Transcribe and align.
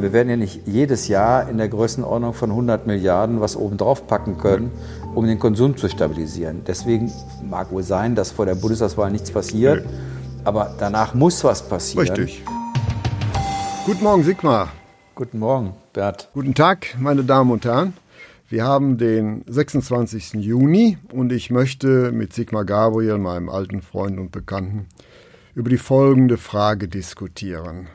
Wir 0.00 0.12
werden 0.12 0.28
ja 0.28 0.36
nicht 0.36 0.60
jedes 0.66 1.08
Jahr 1.08 1.48
in 1.48 1.58
der 1.58 1.68
Größenordnung 1.68 2.32
von 2.32 2.50
100 2.50 2.86
Milliarden 2.86 3.40
was 3.40 3.56
obendrauf 3.56 4.06
packen 4.06 4.38
können, 4.38 4.70
um 5.16 5.26
den 5.26 5.40
Konsum 5.40 5.76
zu 5.76 5.88
stabilisieren. 5.88 6.62
Deswegen 6.64 7.12
mag 7.42 7.72
wohl 7.72 7.82
sein, 7.82 8.14
dass 8.14 8.30
vor 8.30 8.46
der 8.46 8.54
Bundestagswahl 8.54 9.10
nichts 9.10 9.32
passiert, 9.32 9.84
aber 10.44 10.76
danach 10.78 11.14
muss 11.14 11.42
was 11.42 11.68
passieren. 11.68 12.06
Richtig. 12.06 12.44
Guten 13.86 14.04
Morgen, 14.04 14.22
Sigmar. 14.22 14.68
Guten 15.16 15.40
Morgen, 15.40 15.74
Bert. 15.92 16.30
Guten 16.32 16.54
Tag, 16.54 16.94
meine 17.00 17.24
Damen 17.24 17.50
und 17.50 17.64
Herren. 17.64 17.94
Wir 18.48 18.64
haben 18.64 18.98
den 18.98 19.42
26. 19.48 20.34
Juni 20.34 20.96
und 21.12 21.32
ich 21.32 21.50
möchte 21.50 22.12
mit 22.12 22.32
Sigmar 22.32 22.64
Gabriel, 22.64 23.18
meinem 23.18 23.48
alten 23.48 23.82
Freund 23.82 24.20
und 24.20 24.30
Bekannten, 24.30 24.86
über 25.56 25.70
die 25.70 25.76
folgende 25.76 26.36
Frage 26.36 26.86
diskutieren. 26.86 27.88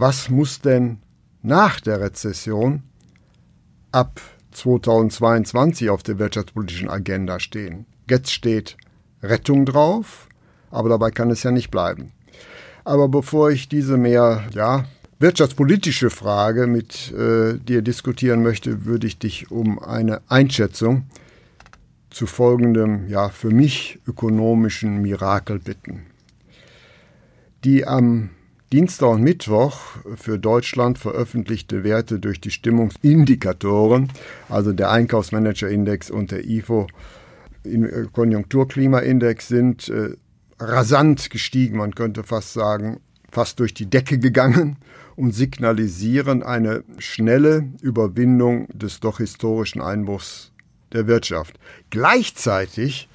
Was 0.00 0.30
muss 0.30 0.60
denn 0.60 0.98
nach 1.42 1.80
der 1.80 2.00
Rezession 2.00 2.84
ab 3.90 4.20
2022 4.52 5.90
auf 5.90 6.04
der 6.04 6.20
wirtschaftspolitischen 6.20 6.88
Agenda 6.88 7.40
stehen? 7.40 7.84
Jetzt 8.08 8.30
steht 8.30 8.76
Rettung 9.24 9.66
drauf, 9.66 10.28
aber 10.70 10.88
dabei 10.88 11.10
kann 11.10 11.32
es 11.32 11.42
ja 11.42 11.50
nicht 11.50 11.72
bleiben. 11.72 12.12
Aber 12.84 13.08
bevor 13.08 13.50
ich 13.50 13.68
diese 13.68 13.96
mehr 13.96 14.44
ja, 14.52 14.84
wirtschaftspolitische 15.18 16.10
Frage 16.10 16.68
mit 16.68 17.12
äh, 17.14 17.58
dir 17.58 17.82
diskutieren 17.82 18.44
möchte, 18.44 18.84
würde 18.84 19.08
ich 19.08 19.18
dich 19.18 19.50
um 19.50 19.80
eine 19.80 20.22
Einschätzung 20.28 21.06
zu 22.08 22.26
folgendem, 22.26 23.08
ja, 23.08 23.30
für 23.30 23.50
mich 23.50 23.98
ökonomischen 24.06 25.02
Mirakel 25.02 25.58
bitten. 25.58 26.06
Die 27.64 27.84
am 27.84 28.30
Dienstag 28.70 29.08
und 29.08 29.22
Mittwoch 29.22 29.78
für 30.16 30.38
Deutschland 30.38 30.98
veröffentlichte 30.98 31.84
Werte 31.84 32.18
durch 32.18 32.38
die 32.38 32.50
Stimmungsindikatoren, 32.50 34.12
also 34.50 34.74
der 34.74 34.90
Einkaufsmanager-Index 34.90 36.10
und 36.10 36.32
der 36.32 36.44
IFO 36.44 36.86
Konjunkturklimaindex, 38.12 39.48
sind 39.48 39.88
äh, 39.88 40.10
rasant 40.58 41.30
gestiegen, 41.30 41.78
man 41.78 41.94
könnte 41.94 42.24
fast 42.24 42.52
sagen, 42.52 43.00
fast 43.30 43.58
durch 43.58 43.72
die 43.72 43.86
Decke 43.86 44.18
gegangen 44.18 44.76
und 45.16 45.34
signalisieren 45.34 46.42
eine 46.42 46.84
schnelle 46.98 47.70
Überwindung 47.80 48.68
des 48.68 49.00
doch 49.00 49.16
historischen 49.16 49.80
Einbruchs 49.80 50.52
der 50.92 51.06
Wirtschaft. 51.06 51.58
Gleichzeitig 51.88 53.08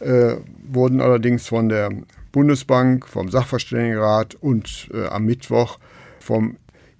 äh, 0.00 0.36
wurden 0.66 1.00
allerdings 1.00 1.46
von 1.46 1.68
der 1.68 1.90
Bundesbank, 2.32 3.06
vom 3.06 3.30
Sachverständigenrat 3.30 4.34
und 4.34 4.88
äh, 4.92 5.06
am 5.06 5.24
Mittwoch 5.24 5.78
vom 6.20 6.56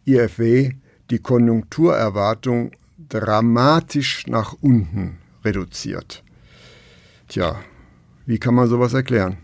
IFW 0.07 0.73
die 1.11 1.19
Konjunkturerwartung 1.19 2.73
dramatisch 3.09 4.27
nach 4.27 4.55
unten 4.61 5.19
reduziert. 5.45 6.23
Tja, 7.29 7.57
wie 8.27 8.39
kann 8.39 8.55
man 8.55 8.69
sowas 8.69 8.95
erklären? 8.95 9.39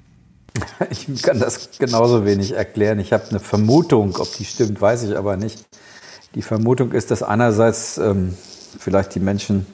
Ich 0.90 1.22
kann 1.22 1.40
das 1.40 1.70
genauso 1.78 2.24
wenig 2.24 2.52
erklären. 2.52 2.98
Ich 3.00 3.12
habe 3.12 3.28
eine 3.28 3.40
Vermutung, 3.40 4.16
ob 4.16 4.33
die 4.36 4.44
stimmt, 4.44 4.80
weiß 4.80 5.02
ich 5.05 5.17
aber 5.17 5.36
nicht. 5.36 5.64
Die 6.34 6.42
Vermutung 6.42 6.92
ist, 6.92 7.11
dass 7.11 7.23
einerseits 7.23 7.98
ähm, 7.98 8.36
vielleicht 8.78 9.14
die 9.14 9.20
Menschen 9.20 9.67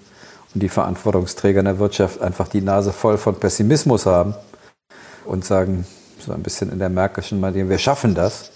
und 0.54 0.62
die 0.62 0.68
Verantwortungsträger 0.68 1.60
in 1.60 1.66
der 1.66 1.78
Wirtschaft 1.78 2.20
einfach 2.20 2.48
die 2.48 2.60
Nase 2.60 2.92
voll 2.92 3.18
von 3.18 3.38
Pessimismus 3.38 4.06
haben 4.06 4.34
und 5.24 5.44
sagen, 5.44 5.86
so 6.22 6.32
ein 6.32 6.42
bisschen 6.42 6.70
in 6.72 6.78
der 6.78 6.88
Märkischen 6.88 7.40
Manier, 7.40 7.68
wir 7.68 7.78
schaffen 7.78 8.14
das. 8.14 8.50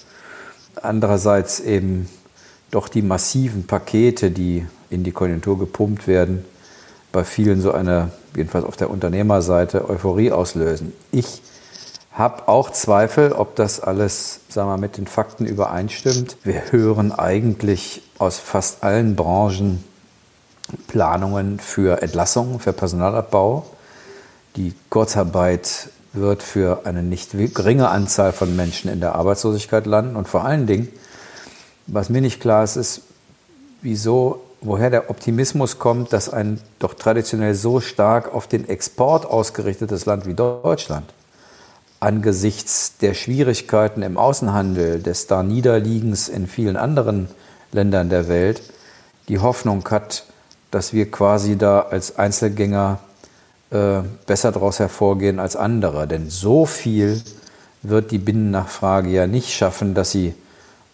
Andererseits 0.82 1.60
eben 1.60 2.08
doch 2.70 2.88
die 2.88 3.02
massiven 3.02 3.66
Pakete, 3.66 4.30
die 4.30 4.66
in 4.90 5.04
die 5.04 5.12
Konjunktur 5.12 5.58
gepumpt 5.58 6.06
werden, 6.06 6.44
bei 7.12 7.24
vielen 7.24 7.60
so 7.60 7.72
eine, 7.72 8.10
jedenfalls 8.34 8.64
auf 8.64 8.76
der 8.76 8.90
Unternehmerseite, 8.90 9.88
Euphorie 9.88 10.32
auslösen. 10.32 10.92
Ich 11.12 11.42
habe 12.12 12.48
auch 12.48 12.70
Zweifel, 12.70 13.32
ob 13.32 13.56
das 13.56 13.80
alles 13.80 14.40
sagen 14.48 14.68
wir, 14.68 14.78
mit 14.78 14.96
den 14.96 15.06
Fakten 15.06 15.46
übereinstimmt. 15.46 16.36
Wir 16.44 16.72
hören 16.72 17.12
eigentlich 17.12 18.02
aus 18.18 18.38
fast 18.38 18.82
allen 18.82 19.16
Branchen 19.16 19.82
Planungen 20.86 21.58
für 21.58 22.02
Entlassungen, 22.02 22.60
für 22.60 22.72
Personalabbau. 22.72 23.66
Die 24.56 24.74
Kurzarbeit 24.90 25.90
wird 26.14 26.42
für 26.42 26.86
eine 26.86 27.02
nicht 27.02 27.32
geringe 27.32 27.88
Anzahl 27.88 28.32
von 28.32 28.56
Menschen 28.56 28.90
in 28.90 29.00
der 29.00 29.14
Arbeitslosigkeit 29.14 29.86
landen. 29.86 30.16
Und 30.16 30.28
vor 30.28 30.44
allen 30.44 30.66
Dingen, 30.66 30.88
was 31.86 32.08
mir 32.08 32.20
nicht 32.20 32.40
klar 32.40 32.64
ist, 32.64 32.76
ist, 32.76 33.02
wieso, 33.82 34.40
woher 34.60 34.90
der 34.90 35.10
Optimismus 35.10 35.78
kommt, 35.78 36.12
dass 36.12 36.28
ein 36.28 36.60
doch 36.78 36.94
traditionell 36.94 37.54
so 37.54 37.80
stark 37.80 38.32
auf 38.32 38.46
den 38.46 38.68
Export 38.68 39.26
ausgerichtetes 39.26 40.06
Land 40.06 40.26
wie 40.26 40.34
Deutschland 40.34 41.12
angesichts 42.04 42.98
der 42.98 43.14
Schwierigkeiten 43.14 44.02
im 44.02 44.18
Außenhandel, 44.18 45.00
des 45.00 45.26
da 45.26 45.42
Niederliegens 45.42 46.28
in 46.28 46.46
vielen 46.46 46.76
anderen 46.76 47.28
Ländern 47.72 48.10
der 48.10 48.28
Welt, 48.28 48.62
die 49.28 49.38
Hoffnung 49.38 49.88
hat, 49.90 50.26
dass 50.70 50.92
wir 50.92 51.10
quasi 51.10 51.56
da 51.56 51.80
als 51.80 52.18
Einzelgänger 52.18 52.98
äh, 53.70 54.02
besser 54.26 54.52
daraus 54.52 54.78
hervorgehen 54.78 55.38
als 55.38 55.56
andere. 55.56 56.06
Denn 56.06 56.30
so 56.30 56.66
viel 56.66 57.22
wird 57.82 58.10
die 58.10 58.18
Binnennachfrage 58.18 59.10
ja 59.10 59.26
nicht 59.26 59.50
schaffen, 59.50 59.94
dass 59.94 60.10
sie 60.10 60.34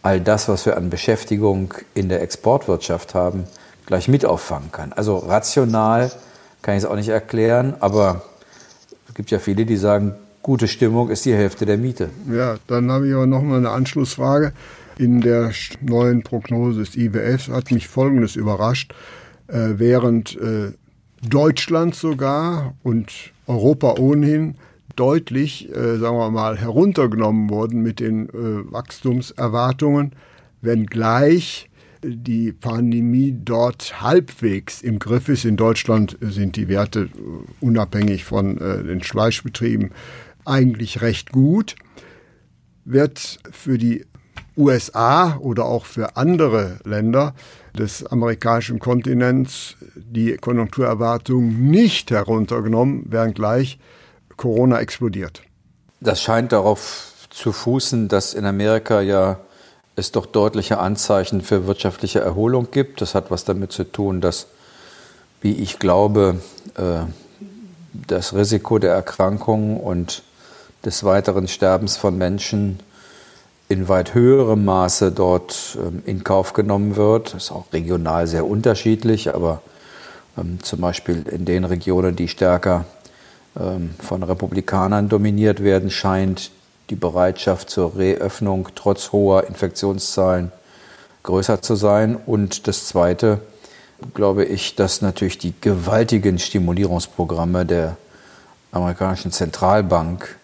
all 0.03 0.20
das, 0.20 0.48
was 0.48 0.66
wir 0.66 0.76
an 0.76 0.91
Beschäftigung 0.91 1.75
in 1.94 2.08
der 2.08 2.22
Exportwirtschaft 2.22 3.14
haben, 3.14 3.44
gleich 3.86 4.08
mit 4.08 4.25
auffangen 4.25 4.72
kann. 4.72 4.92
Also 4.92 5.19
rational 5.19 6.10
kann 6.62 6.76
ich 6.76 6.84
es 6.84 6.88
auch 6.88 6.97
nicht 6.97 7.08
erklären, 7.08 7.75
aber 7.81 8.22
es 9.08 9.14
gibt 9.14 9.31
ja 9.31 9.38
viele, 9.38 9.66
die 9.66 9.76
sagen, 9.76 10.14
gute 10.42 10.69
Stimmung 10.69 11.10
ist 11.10 11.25
die 11.25 11.34
Hälfte 11.34 11.66
der 11.66 11.76
Miete. 11.76 12.10
Ja, 12.31 12.56
dann 12.66 12.91
habe 12.91 13.08
ich 13.08 13.14
aber 13.14 13.26
noch 13.26 13.42
mal 13.42 13.58
eine 13.58 13.70
Anschlussfrage. 13.70 14.52
In 14.98 15.20
der 15.20 15.52
neuen 15.81 16.22
Prognose 16.22 16.81
des 16.81 16.97
IWF 16.97 17.48
hat 17.48 17.70
mich 17.70 17.88
Folgendes 17.88 18.37
überrascht. 18.37 18.94
Äh, 19.48 19.78
während 19.78 20.37
äh, 20.37 20.72
Deutschland 21.22 21.94
sogar 21.94 22.75
und 22.82 23.32
Europa 23.47 23.97
ohnehin 23.98 24.56
deutlich, 24.97 25.69
äh, 25.70 25.98
sagen 25.98 26.16
wir 26.16 26.31
mal, 26.31 26.56
heruntergenommen 26.56 27.50
wurden 27.50 27.82
mit 27.82 28.00
den 28.00 28.28
äh, 28.28 28.72
Wachstumserwartungen, 28.72 30.12
wenngleich 30.62 31.70
die 32.03 32.53
Pandemie 32.53 33.36
dort 33.44 34.00
halbwegs 34.00 34.81
im 34.81 34.98
Griff 34.98 35.28
ist. 35.28 35.44
In 35.44 35.56
Deutschland 35.56 36.16
sind 36.20 36.56
die 36.56 36.69
Werte 36.69 37.03
äh, 37.03 37.08
unabhängig 37.60 38.25
von 38.25 38.58
äh, 38.58 38.82
den 38.82 39.02
Fleischbetrieben 39.02 39.91
eigentlich 40.44 41.02
recht 41.02 41.32
gut, 41.32 41.76
wird 42.84 43.38
für 43.50 43.78
die 43.78 44.06
USA 44.60 45.38
oder 45.38 45.65
auch 45.65 45.87
für 45.87 46.16
andere 46.16 46.78
Länder 46.84 47.34
des 47.76 48.04
amerikanischen 48.06 48.78
Kontinents 48.78 49.76
die 49.94 50.37
Konjunkturerwartungen 50.37 51.71
nicht 51.71 52.10
heruntergenommen, 52.10 53.05
während 53.06 53.35
gleich 53.35 53.79
Corona 54.37 54.81
explodiert. 54.81 55.43
Das 56.00 56.23
scheint 56.23 56.52
darauf 56.52 57.12
zu 57.31 57.52
fußen, 57.52 58.08
dass 58.08 58.35
in 58.35 58.44
Amerika 58.44 59.00
ja 59.00 59.38
es 59.96 60.12
doch 60.12 60.26
deutliche 60.26 60.79
Anzeichen 60.79 61.43
für 61.43 61.67
wirtschaftliche 61.67 62.20
Erholung 62.20 62.69
gibt. 62.70 63.00
Das 63.00 63.14
hat 63.14 63.31
was 63.31 63.44
damit 63.44 63.73
zu 63.73 63.85
tun, 63.85 64.20
dass, 64.20 64.46
wie 65.40 65.52
ich 65.52 65.79
glaube, 65.79 66.40
äh, 66.76 67.00
das 67.93 68.35
Risiko 68.35 68.79
der 68.79 68.94
Erkrankung 68.94 69.79
und 69.79 70.23
des 70.85 71.05
weiteren 71.05 71.49
Sterbens 71.49 71.96
von 71.96 72.17
Menschen 72.17 72.81
in 73.70 73.88
weit 73.88 74.14
höherem 74.14 74.64
Maße 74.64 75.12
dort 75.12 75.78
ähm, 75.81 76.02
in 76.05 76.25
Kauf 76.25 76.52
genommen 76.55 76.96
wird. 76.96 77.34
Das 77.34 77.44
ist 77.44 77.52
auch 77.52 77.72
regional 77.72 78.26
sehr 78.26 78.44
unterschiedlich, 78.44 79.32
aber 79.32 79.62
ähm, 80.37 80.58
zum 80.61 80.81
Beispiel 80.81 81.25
in 81.31 81.44
den 81.44 81.64
Regionen, 81.64 82.17
die 82.17 82.26
stärker 82.26 82.84
ähm, 83.58 83.94
von 84.00 84.25
Republikanern 84.25 85.08
dominiert 85.08 85.62
werden, 85.62 85.88
scheint 85.88 86.50
die 86.90 86.96
Bereitschaft 86.96 87.70
zur 87.70 87.96
Reöffnung 87.96 88.70
trotz 88.75 89.12
hoher 89.12 89.46
Infektionszahlen 89.46 90.50
größer 91.23 91.62
zu 91.62 91.76
sein. 91.76 92.16
Und 92.26 92.66
das 92.66 92.87
Zweite, 92.87 93.38
glaube 94.14 94.46
ich, 94.46 94.75
dass 94.75 95.00
natürlich 95.00 95.38
die 95.38 95.55
gewaltigen 95.61 96.40
Stimulierungsprogramme 96.40 97.64
der 97.64 97.96
amerikanischen 98.73 99.31
Zentralbank 99.31 100.39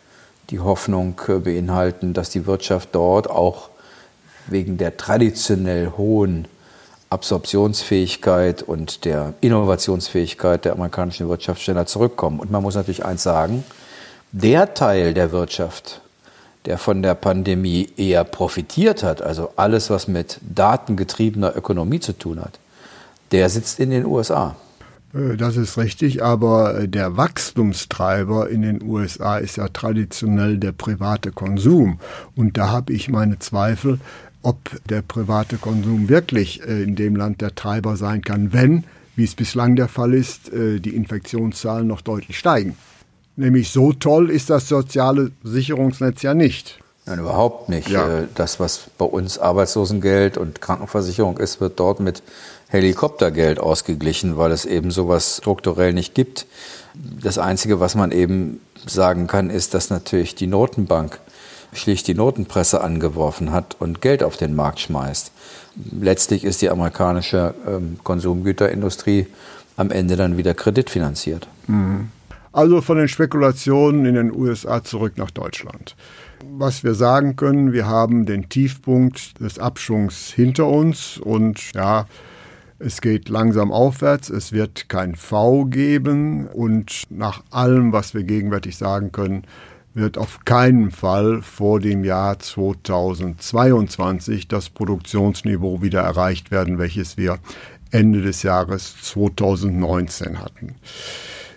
die 0.50 0.60
Hoffnung 0.60 1.20
äh, 1.28 1.38
beinhalten, 1.38 2.12
dass 2.12 2.31
die 2.31 2.46
Wirtschaft 2.46 2.90
dort 2.93 3.28
auch 3.31 3.70
wegen 4.46 4.78
der 4.78 4.96
traditionell 4.96 5.93
hohen 5.96 6.46
Absorptionsfähigkeit 7.10 8.62
und 8.62 9.04
der 9.04 9.34
Innovationsfähigkeit 9.40 10.64
der 10.64 10.72
amerikanischen 10.72 11.28
Wirtschaft 11.28 11.62
schneller 11.62 11.87
zurückkommen. 11.87 12.40
Und 12.40 12.50
man 12.50 12.62
muss 12.62 12.75
natürlich 12.75 13.04
eins 13.04 13.22
sagen, 13.22 13.64
der 14.32 14.75
Teil 14.75 15.14
der 15.14 15.32
Wirtschaft, 15.32 16.00
der 16.64 16.78
von 16.78 17.02
der 17.02 17.14
Pandemie 17.14 17.90
eher 17.96 18.25
profitiert 18.25 19.02
hat, 19.02 19.22
also 19.22 19.50
alles, 19.56 19.88
was 19.88 20.08
mit 20.08 20.40
datengetriebener 20.43 21.56
Ökonomie 21.56 22.00
zu 22.00 22.12
tun 22.12 22.40
hat, 22.40 22.58
der 23.31 23.48
sitzt 23.48 23.78
in 23.78 23.90
den 23.90 24.04
USA. 24.04 24.56
Äh, 25.14 25.37
das 25.37 25.56
ist 25.56 25.79
richtig, 25.79 26.23
aber 26.23 26.81
äh, 26.81 26.88
der 26.88 27.17
Wachstumstreiber 27.17 28.49
in 28.49 28.62
den 28.62 28.82
USA 28.82 29.38
ist 29.38 29.56
ja 29.56 29.69
traditionell 29.69 30.58
der 30.58 30.73
private 30.73 31.32
Konsum. 31.32 31.99
Und 32.35 32.56
da 32.56 32.70
habe 32.70 32.93
ich 32.93 33.08
meine 33.08 33.38
Zweifel, 33.38 34.00
ob 34.43 34.58
der 34.88 35.03
private 35.03 35.56
Konsum 35.56 36.08
wirklich 36.08 36.62
äh, 36.67 36.82
in 36.82 36.97
dem 36.97 37.17
Land 37.17 37.41
der 37.41 37.55
Treiber 37.55 37.97
sein 37.97 38.23
kann, 38.23 38.53
wenn, 38.53 38.85
wie 39.17 39.25
es 39.25 39.35
bislang 39.35 39.76
der 39.76 39.88
Fall 39.88 40.12
ist, 40.12 40.50
die 40.53 40.94
Infektionszahlen 40.94 41.87
noch 41.87 42.03
deutlich 42.03 42.38
steigen. 42.38 42.76
Nämlich 43.35 43.70
so 43.70 43.94
toll 43.94 44.31
ist 44.31 44.50
das 44.50 44.69
soziale 44.69 45.31
Sicherungsnetz 45.43 46.20
ja 46.20 46.35
nicht. 46.35 46.79
Nein, 47.06 47.20
überhaupt 47.20 47.70
nicht. 47.70 47.88
Ja. 47.88 48.25
Das, 48.35 48.61
was 48.61 48.91
bei 48.99 49.06
uns 49.06 49.38
Arbeitslosengeld 49.38 50.37
und 50.37 50.61
Krankenversicherung 50.61 51.38
ist, 51.38 51.62
wird 51.62 51.81
dort 51.81 52.00
mit 52.00 52.23
Helikoptergeld 52.69 53.61
ausgeglichen, 53.61 54.37
weil 54.37 54.53
es 54.53 54.65
eben 54.65 54.91
sowas 54.91 55.39
strukturell 55.39 55.93
nicht 55.93 56.15
gibt. 56.15 56.47
Das 56.95 57.39
Einzige, 57.39 57.81
was 57.81 57.95
man 57.95 58.11
eben 58.11 58.61
sagen 58.87 59.27
kann, 59.27 59.51
ist, 59.51 59.75
dass 59.75 59.91
natürlich 59.91 60.35
die 60.35 60.47
Notenbank 60.47 61.21
schlicht 61.73 62.07
die 62.07 62.15
Notenpresse 62.15 62.81
angeworfen 62.81 63.53
hat 63.53 63.77
und 63.79 64.01
Geld 64.01 64.23
auf 64.23 64.37
den 64.37 64.55
Markt 64.55 64.81
schmeißt. 64.81 65.31
Letztlich 66.01 66.45
ist 66.45 66.63
die 66.63 66.71
amerikanische 66.71 67.55
ähm, 67.67 67.99
Konsumgüterindustrie 68.03 69.27
am 69.77 69.91
Ende 69.91 70.17
dann 70.17 70.37
wieder 70.37 70.55
kreditfinanziert. 70.55 71.47
Mhm. 71.67 72.11
Also 72.53 72.81
von 72.81 72.97
den 72.97 73.09
Spekulationen 73.09 74.07
in 74.07 74.15
den 74.15 74.35
USA 74.35 74.83
zurück 74.83 75.19
nach 75.19 75.31
Deutschland. 75.31 75.95
Was 76.51 76.85
wir 76.85 76.95
sagen 76.95 77.37
können, 77.37 77.75
wir 77.75 77.87
haben 77.87 78.25
den 78.25 78.49
Tiefpunkt 78.49 79.39
des 79.41 79.59
Abschwungs 79.59 80.33
hinter 80.35 80.67
uns 80.67 81.19
und 81.19 81.75
ja, 81.75 82.07
es 82.78 83.00
geht 83.00 83.28
langsam 83.28 83.73
aufwärts, 83.73 84.31
es 84.31 84.52
wird 84.52 84.88
kein 84.88 85.17
V 85.17 85.64
geben 85.64 86.46
und 86.46 87.05
nach 87.11 87.43
allem, 87.50 87.93
was 87.93 88.14
wir 88.14 88.23
gegenwärtig 88.23 88.76
sagen 88.76 89.11
können, 89.12 89.43
wird 89.94 90.19
auf 90.19 90.44
keinen 90.44 90.90
Fall 90.90 91.40
vor 91.40 91.81
dem 91.81 92.05
Jahr 92.05 92.38
2022 92.38 94.46
das 94.46 94.69
Produktionsniveau 94.69 95.81
wieder 95.81 96.02
erreicht 96.02 96.50
werden, 96.50 96.78
welches 96.78 97.17
wir 97.17 97.38
Ende 97.90 98.20
des 98.20 98.43
Jahres 98.43 98.94
2019 99.00 100.38
hatten. 100.38 100.75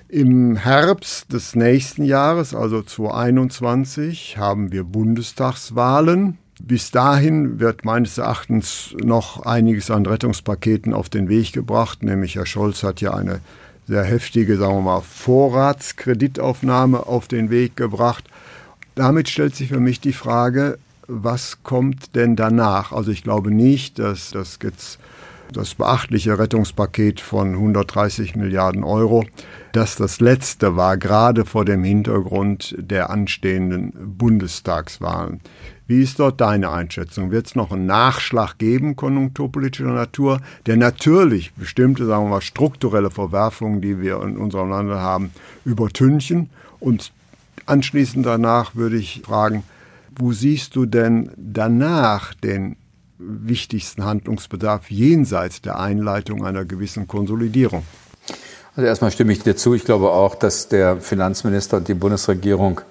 Im 0.07 0.56
Herbst 0.56 1.33
des 1.33 1.54
nächsten 1.54 2.04
Jahres, 2.04 2.56
also 2.56 2.81
2021, 2.81 4.38
haben 4.38 4.72
wir 4.72 4.86
Bundestagswahlen. 4.86 6.38
Bis 6.60 6.92
dahin 6.92 7.60
wird 7.60 7.86
meines 7.86 8.18
Erachtens 8.18 8.94
noch 9.02 9.46
einiges 9.46 9.90
an 9.90 10.06
Rettungspaketen 10.06 10.94
auf 10.94 11.10
den 11.10 11.30
Weg 11.30 11.54
gebracht, 11.54 12.04
nämlich 12.04 12.36
Herr 12.36 12.46
Scholz 12.46 12.84
hat 12.84 13.00
ja 13.02 13.14
eine 13.14 13.40
sehr 13.88 14.04
heftige, 14.04 14.58
sagen 14.58 14.76
wir 14.76 14.82
mal, 14.82 15.02
Vorratskreditaufnahme 15.02 17.08
auf 17.08 17.28
den 17.28 17.50
Weg 17.50 17.76
gebracht. 17.76 18.26
Damit 18.94 19.30
stellt 19.30 19.56
sich 19.56 19.70
für 19.70 19.80
mich 19.80 20.02
die 20.02 20.14
Frage, 20.14 20.78
was 21.08 21.64
kommt 21.64 22.16
denn 22.16 22.36
danach? 22.36 22.92
Also 22.92 23.12
ich 23.12 23.24
glaube 23.24 23.52
nicht, 23.52 23.98
dass 23.98 24.32
das 24.32 24.60
jetzt 24.62 25.00
das 25.51 25.75
beachtliche 25.75 26.38
Rettungspaket 26.38 27.22
von 27.22 27.54
130 27.54 28.36
Milliarden 28.36 28.84
Euro, 28.84 29.25
dass 29.72 29.96
das 29.96 30.19
letzte 30.19 30.75
war, 30.75 30.98
gerade 30.98 31.46
vor 31.46 31.66
dem 31.66 31.84
Hintergrund 31.84 32.75
der 32.78 33.10
anstehenden 33.10 33.94
Bundestagswahlen. 34.18 35.42
Wie 35.88 36.04
ist 36.04 36.19
dort 36.19 36.40
deine 36.40 36.69
Einschätzung? 36.72 37.31
Wird 37.31 37.48
es 37.48 37.56
noch 37.56 37.72
einen 37.72 37.88
Nachschlag 37.88 38.60
geben, 38.60 38.96
konjunkturpolitischer 38.96 39.92
Natur, 39.92 40.40
der 40.68 40.78
natürlich 40.78 41.51
bestimmte, 41.54 42.06
sagen 42.06 42.25
wir 42.25 42.30
mal, 42.30 42.42
strukturelle 42.42 43.10
Verwerfungen, 43.10 43.81
die 43.81 44.00
wir 44.00 44.22
in 44.22 44.38
unserem 44.38 44.69
Lande 44.69 45.00
haben, 45.00 45.31
übertünchen? 45.66 46.51
Und 46.80 47.12
anschließend 47.66 48.25
danach 48.25 48.75
würde 48.75 48.98
ich 48.98 49.24
fragen, 49.25 49.63
wo 50.16 50.31
siehst 50.31 50.75
du 50.75 50.86
denn 50.86 51.31
danach 51.38 52.36
den 52.36 52.75
wichtigsten 53.19 54.06
Handlungsbedarf 54.06 54.89
jenseits 54.89 55.62
der 55.62 55.80
Einleitung 55.80 56.45
einer 56.45 56.66
gewissen 56.66 57.07
Konsolidierung? 57.07 57.83
Also 58.75 58.88
erstmal 58.88 59.12
stimme 59.12 59.33
ich 59.33 59.44
dir 59.44 59.56
zu. 59.56 59.75
Ich 59.75 59.83
glaube 59.83 60.12
auch, 60.12 60.36
dass 60.36 60.69
der 60.69 60.98
Finanzminister 60.98 61.77
und 61.77 61.88
die 61.88 61.94
Bundesregierung 61.94 62.81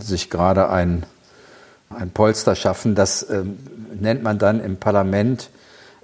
sich 0.00 0.30
gerade 0.30 0.70
ein 0.70 1.04
ein 1.90 2.10
Polster 2.10 2.54
schaffen. 2.54 2.94
Das 2.94 3.28
ähm, 3.30 3.58
nennt 3.98 4.22
man 4.22 4.38
dann 4.38 4.60
im 4.60 4.76
Parlament 4.76 5.50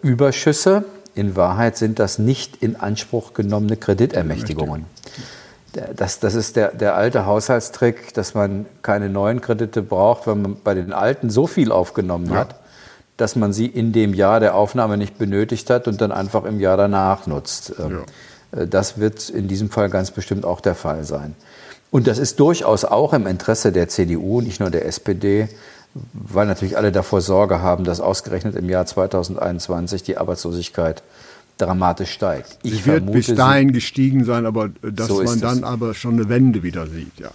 Überschüsse. 0.02 0.84
In 1.14 1.36
Wahrheit 1.36 1.76
sind 1.76 1.98
das 1.98 2.18
nicht 2.18 2.62
in 2.62 2.76
Anspruch 2.76 3.34
genommene 3.34 3.76
Kreditermächtigungen. 3.76 4.86
Das, 5.96 6.20
das 6.20 6.34
ist 6.34 6.56
der, 6.56 6.68
der 6.68 6.96
alte 6.96 7.24
Haushaltstrick, 7.24 8.12
dass 8.14 8.34
man 8.34 8.66
keine 8.82 9.08
neuen 9.08 9.40
Kredite 9.40 9.82
braucht, 9.82 10.26
weil 10.26 10.36
man 10.36 10.56
bei 10.62 10.74
den 10.74 10.92
alten 10.92 11.30
so 11.30 11.46
viel 11.46 11.72
aufgenommen 11.72 12.30
ja. 12.30 12.36
hat, 12.36 12.56
dass 13.16 13.36
man 13.36 13.52
sie 13.52 13.66
in 13.66 13.92
dem 13.92 14.14
Jahr 14.14 14.40
der 14.40 14.54
Aufnahme 14.54 14.96
nicht 14.96 15.18
benötigt 15.18 15.70
hat 15.70 15.86
und 15.88 16.00
dann 16.00 16.12
einfach 16.12 16.44
im 16.44 16.60
Jahr 16.60 16.76
danach 16.76 17.26
nutzt. 17.26 17.74
Ähm, 17.78 18.00
ja. 18.52 18.60
Äh, 18.60 18.66
das 18.66 18.98
wird 18.98 19.28
in 19.28 19.48
diesem 19.48 19.70
Fall 19.70 19.88
ganz 19.90 20.10
bestimmt 20.10 20.44
auch 20.44 20.60
der 20.60 20.74
Fall 20.74 21.04
sein. 21.04 21.34
Und 21.90 22.06
das 22.06 22.18
ist 22.18 22.40
durchaus 22.40 22.84
auch 22.84 23.12
im 23.12 23.26
Interesse 23.26 23.70
der 23.70 23.88
CDU, 23.88 24.40
nicht 24.40 24.60
nur 24.60 24.70
der 24.70 24.86
SPD, 24.86 25.48
weil 26.14 26.46
natürlich 26.46 26.78
alle 26.78 26.90
davor 26.90 27.20
Sorge 27.20 27.60
haben, 27.60 27.84
dass 27.84 28.00
ausgerechnet 28.00 28.56
im 28.56 28.68
Jahr 28.70 28.86
2021 28.86 30.02
die 30.02 30.16
Arbeitslosigkeit 30.16 31.02
dramatisch 31.58 32.10
steigt. 32.10 32.58
Ich 32.62 32.72
sie 32.72 32.86
wird 32.86 32.96
vermute, 33.04 33.18
bis 33.18 33.34
dahin 33.34 33.72
gestiegen 33.72 34.24
sein, 34.24 34.46
aber 34.46 34.70
dass 34.80 35.08
so 35.08 35.22
man 35.22 35.38
dann 35.40 35.64
aber 35.64 35.92
schon 35.92 36.14
eine 36.14 36.30
Wende 36.30 36.62
wieder 36.62 36.86
sieht, 36.86 37.18
ja. 37.20 37.30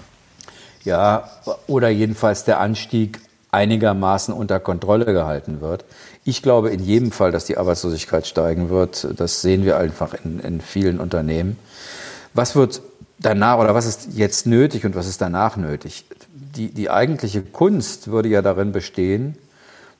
Ja, 0.83 1.29
oder 1.67 1.89
jedenfalls 1.89 2.45
der 2.45 2.59
Anstieg 2.59 3.19
einigermaßen 3.51 4.33
unter 4.33 4.59
Kontrolle 4.59 5.05
gehalten 5.05 5.61
wird. 5.61 5.85
Ich 6.25 6.41
glaube 6.41 6.69
in 6.69 6.83
jedem 6.83 7.11
Fall, 7.11 7.31
dass 7.31 7.45
die 7.45 7.57
Arbeitslosigkeit 7.57 8.27
steigen 8.27 8.69
wird. 8.69 9.07
Das 9.15 9.41
sehen 9.41 9.63
wir 9.63 9.77
einfach 9.77 10.13
in, 10.25 10.39
in 10.39 10.61
vielen 10.61 10.99
Unternehmen. 10.99 11.57
Was 12.33 12.55
wird 12.55 12.81
danach 13.19 13.57
oder 13.59 13.73
was 13.73 13.85
ist 13.85 14.09
jetzt 14.13 14.45
nötig 14.45 14.85
und 14.85 14.95
was 14.95 15.07
ist 15.07 15.21
danach 15.21 15.57
nötig? 15.57 16.05
Die, 16.55 16.71
die 16.71 16.89
eigentliche 16.89 17.41
Kunst 17.41 18.09
würde 18.09 18.29
ja 18.29 18.41
darin 18.41 18.71
bestehen, 18.71 19.37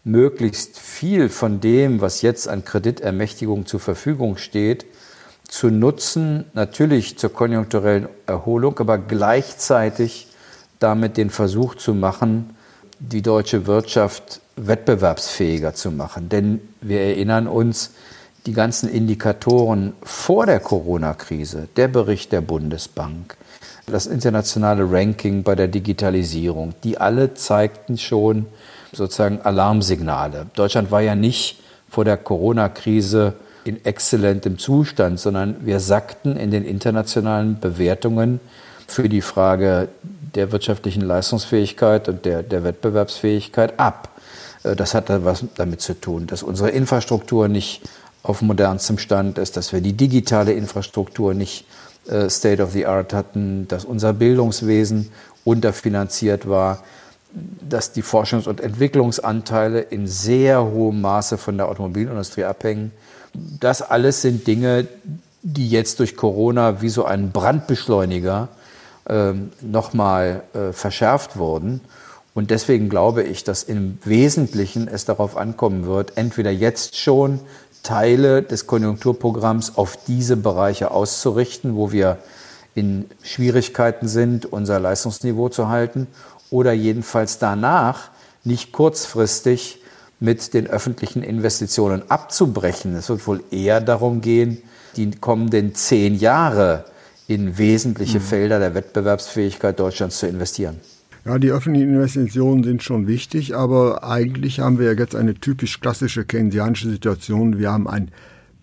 möglichst 0.04 0.80
viel 0.80 1.30
von 1.30 1.60
dem, 1.60 2.02
was 2.02 2.22
jetzt 2.22 2.48
an 2.48 2.64
Kreditermächtigung 2.64 3.66
zur 3.66 3.80
Verfügung 3.80 4.38
steht, 4.38 4.86
zu 5.48 5.70
nutzen, 5.70 6.46
natürlich 6.54 7.18
zur 7.18 7.32
konjunkturellen 7.32 8.10
Erholung, 8.26 8.78
aber 8.80 8.98
gleichzeitig 8.98 10.28
damit 10.80 11.18
den 11.18 11.30
Versuch 11.30 11.76
zu 11.76 11.94
machen, 11.94 12.57
die 13.00 13.22
deutsche 13.22 13.68
Wirtschaft 13.68 14.42
wettbewerbsfähiger 14.56 15.74
zu 15.74 15.92
machen. 15.92 16.30
Denn 16.30 16.62
wir 16.82 17.02
erinnern 17.02 17.48
uns, 17.48 17.92
die 18.46 18.54
ganzen 18.54 18.90
Indikatoren 18.90 19.94
vor 20.02 20.46
der 20.46 20.60
Corona-Krise, 20.60 21.68
der 21.76 21.90
Bericht 21.90 22.32
der 22.32 22.42
Bundesbank, 22.42 23.36
das 23.86 24.06
internationale 24.06 24.90
Ranking 24.90 25.44
bei 25.44 25.56
der 25.56 25.68
Digitalisierung, 25.68 26.74
die 26.84 26.98
alle 26.98 27.34
zeigten 27.34 27.98
schon 27.98 28.46
sozusagen 28.92 29.42
Alarmsignale. 29.42 30.48
Deutschland 30.56 30.92
war 30.92 31.02
ja 31.02 31.16
nicht 31.16 31.62
vor 31.90 32.06
der 32.06 32.18
Corona-Krise 32.18 33.34
in 33.64 33.84
exzellentem 33.86 34.58
Zustand, 34.58 35.20
sondern 35.20 35.66
wir 35.66 35.80
sackten 35.80 36.38
in 36.38 36.52
den 36.52 36.64
internationalen 36.64 37.60
Bewertungen 37.60 38.40
für 38.88 39.10
die 39.10 39.22
Frage 39.22 39.90
der 40.36 40.52
wirtschaftlichen 40.52 41.02
Leistungsfähigkeit 41.02 42.10
und 42.10 42.26
der, 42.26 42.44
der 42.44 42.64
Wettbewerbsfähigkeit 42.64 43.80
ab. 43.80 44.10
Äh, 44.64 44.76
das 44.76 44.94
hat 44.94 45.06
was 45.24 45.44
damit 45.56 45.82
zu 45.82 45.94
tun, 45.94 46.28
dass 46.28 46.44
unsere 46.44 46.70
Infrastruktur 46.70 47.48
nicht 47.48 47.82
auf 48.24 48.42
modernstem 48.42 48.98
Stand 48.98 49.38
ist, 49.38 49.58
dass 49.58 49.72
wir 49.74 49.82
die 49.82 49.94
digitale 49.94 50.54
Infrastruktur 50.54 51.34
nicht 51.34 51.66
äh, 52.08 52.30
State 52.30 52.62
of 52.62 52.72
the 52.72 52.86
Art 52.86 53.14
hatten, 53.14 53.68
dass 53.68 53.86
unser 53.86 54.14
Bildungswesen 54.14 55.12
unterfinanziert 55.44 56.48
war, 56.48 56.84
dass 57.68 57.92
die 57.92 58.04
Forschungs- 58.04 58.48
und 58.48 58.62
Entwicklungsanteile 58.62 59.80
in 59.80 60.08
sehr 60.08 60.64
hohem 60.64 61.02
Maße 61.02 61.38
von 61.38 61.58
der 61.58 61.70
Automobilindustrie 61.70 62.46
abhängen. 62.46 62.92
das 63.34 63.82
alles 63.82 64.22
sind 64.22 64.48
Dinge, 64.48 64.88
die 65.44 65.70
jetzt 65.70 66.00
durch 66.00 66.16
Corona 66.16 66.82
wie 66.82 66.90
so 66.90 67.06
ein 67.06 67.32
Brandbeschleuniger 67.32 68.50
nochmal 69.62 70.44
äh, 70.54 70.74
verschärft 70.74 71.38
wurden. 71.38 71.82
Und 72.34 72.52
deswegen 72.52 72.90
glaube 72.90 73.24
ich, 73.24 73.44
dass 73.44 73.64
im 73.64 73.98
Wesentlichen 74.04 74.88
es 74.88 75.06
darauf 75.06 75.38
ankommen 75.38 75.86
wird, 75.86 76.18
entweder 76.18 76.52
jetzt 76.52 76.98
schon 76.98 77.40
Teile 77.84 78.44
des 78.44 78.68
Konjunkturprogramms 78.68 79.78
auf 79.78 79.98
diese 80.06 80.38
Bereiche 80.38 80.92
auszurichten, 80.92 81.76
wo 81.76 81.92
wir 81.92 82.18
in 82.76 83.06
Schwierigkeiten 83.24 84.08
sind, 84.08 84.46
unser 84.46 84.80
Leistungsniveau 84.80 85.50
zu 85.50 85.70
halten, 85.70 86.08
oder 86.50 86.74
jedenfalls 86.74 87.40
danach 87.40 88.10
nicht 88.44 88.72
kurzfristig 88.72 89.80
mit 90.20 90.54
den 90.54 90.68
öffentlichen 90.68 91.24
Investitionen 91.24 92.04
abzubrechen. 92.10 92.96
Es 92.96 93.10
wird 93.10 93.26
wohl 93.26 93.44
eher 93.52 93.82
darum 93.82 94.22
gehen, 94.22 94.62
die 94.96 95.12
kommenden 95.12 95.76
zehn 95.76 96.16
Jahre 96.16 96.86
in 97.28 97.58
wesentliche 97.58 98.20
mhm. 98.20 98.24
Felder 98.24 98.60
der 98.60 98.74
Wettbewerbsfähigkeit 98.74 99.80
Deutschlands 99.80 100.20
zu 100.20 100.28
investieren. 100.28 100.80
Ja, 101.26 101.40
die 101.40 101.52
öffentlichen 101.52 101.90
Investitionen 101.90 102.64
sind 102.64 102.84
schon 102.84 103.06
wichtig, 103.06 103.54
aber 103.54 104.04
eigentlich 104.06 104.62
haben 104.62 104.80
wir 104.80 104.94
ja 104.94 104.98
jetzt 104.98 105.14
eine 105.14 105.36
typisch 105.36 105.82
klassische 105.82 106.24
keynesianische 106.24 106.90
Situation. 106.90 107.60
Wir 107.60 107.72
haben 107.74 107.88
ein 107.88 108.12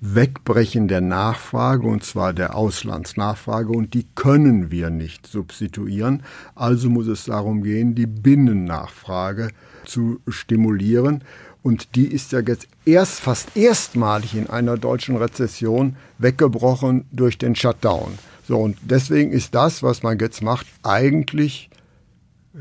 Wegbrechen 0.01 0.89
der 0.89 1.03
Nachfrage, 1.03 1.87
und 1.87 2.05
zwar 2.05 2.33
der 2.33 2.57
Auslandsnachfrage, 2.57 3.71
und 3.71 3.93
die 3.93 4.07
können 4.15 4.71
wir 4.71 4.89
nicht 4.89 5.27
substituieren. 5.27 6.23
Also 6.55 6.89
muss 6.89 7.07
es 7.07 7.25
darum 7.25 7.63
gehen, 7.63 7.95
die 7.95 8.07
Binnennachfrage 8.07 9.49
zu 9.85 10.21
stimulieren. 10.29 11.23
Und 11.63 11.97
die 11.97 12.07
ist 12.07 12.33
ja 12.33 12.41
jetzt 12.41 12.69
erst 12.85 13.21
fast 13.21 13.57
erstmalig 13.57 14.35
in 14.35 14.49
einer 14.49 14.77
deutschen 14.77 15.17
Rezession 15.17 15.97
weggebrochen 16.19 17.07
durch 17.13 17.39
den 17.39 17.57
Shutdown. 17.57 18.19
So, 18.47 18.59
und 18.59 18.77
deswegen 18.83 19.33
ist 19.33 19.55
das, 19.55 19.83
was 19.83 20.03
man 20.03 20.19
jetzt 20.19 20.43
macht, 20.43 20.67
eigentlich 20.83 21.71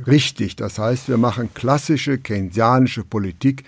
richtig. 0.07 0.55
Das 0.55 0.79
heißt, 0.79 1.09
wir 1.09 1.17
machen 1.17 1.53
klassische 1.53 2.17
keynesianische 2.17 3.03
Politik. 3.03 3.63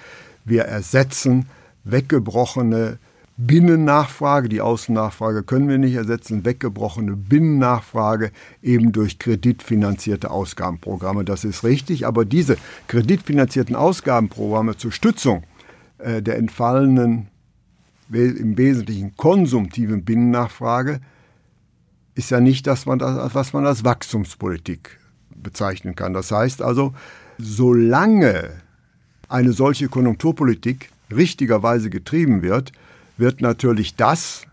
Wir 0.45 0.63
ersetzen 0.63 1.48
weggebrochene 1.84 3.00
Binnennachfrage, 3.38 4.48
die 4.48 4.62
Außennachfrage 4.62 5.43
können 5.43 5.67
wir 5.67 5.77
nicht 5.77 5.95
ersetzen, 5.95 6.45
weggebrochene 6.45 7.17
Binnennachfrage 7.17 8.31
eben 8.63 8.93
durch 8.93 9.19
kreditfinanzierte 9.19 10.31
Ausgabenprogramme. 10.31 11.25
Das 11.25 11.43
ist 11.43 11.65
richtig, 11.65 12.07
aber 12.07 12.24
diese 12.24 12.57
kreditfinanzierten 12.88 13.75
Ausgabenprogramme 13.75 14.77
zur 14.77 14.93
Stützung 14.93 15.43
äh, 15.98 16.22
der 16.22 16.38
entfallenen, 16.38 17.27
im 18.10 18.57
Wesentlichen 18.57 19.17
konsumtiven 19.17 20.05
Binnennachfrage 20.05 21.01
ist 22.15 22.31
ja 22.31 22.39
nicht 22.39 22.65
das, 22.65 22.88
was 22.88 23.53
man 23.53 23.65
als 23.65 23.84
Wachstumspolitik 23.84 25.00
bezeichnen 25.36 25.95
kann. 25.95 26.13
Das 26.13 26.31
heißt 26.31 26.62
also, 26.62 26.93
solange 27.38 28.51
eine 29.27 29.53
solche 29.53 29.89
Konjunkturpolitik 29.89 30.89
richtigerweise 31.13 31.89
getrieben 31.89 32.41
wird, 32.41 32.72
wird 33.17 33.41
natürlich 33.41 33.95
das 33.95 34.43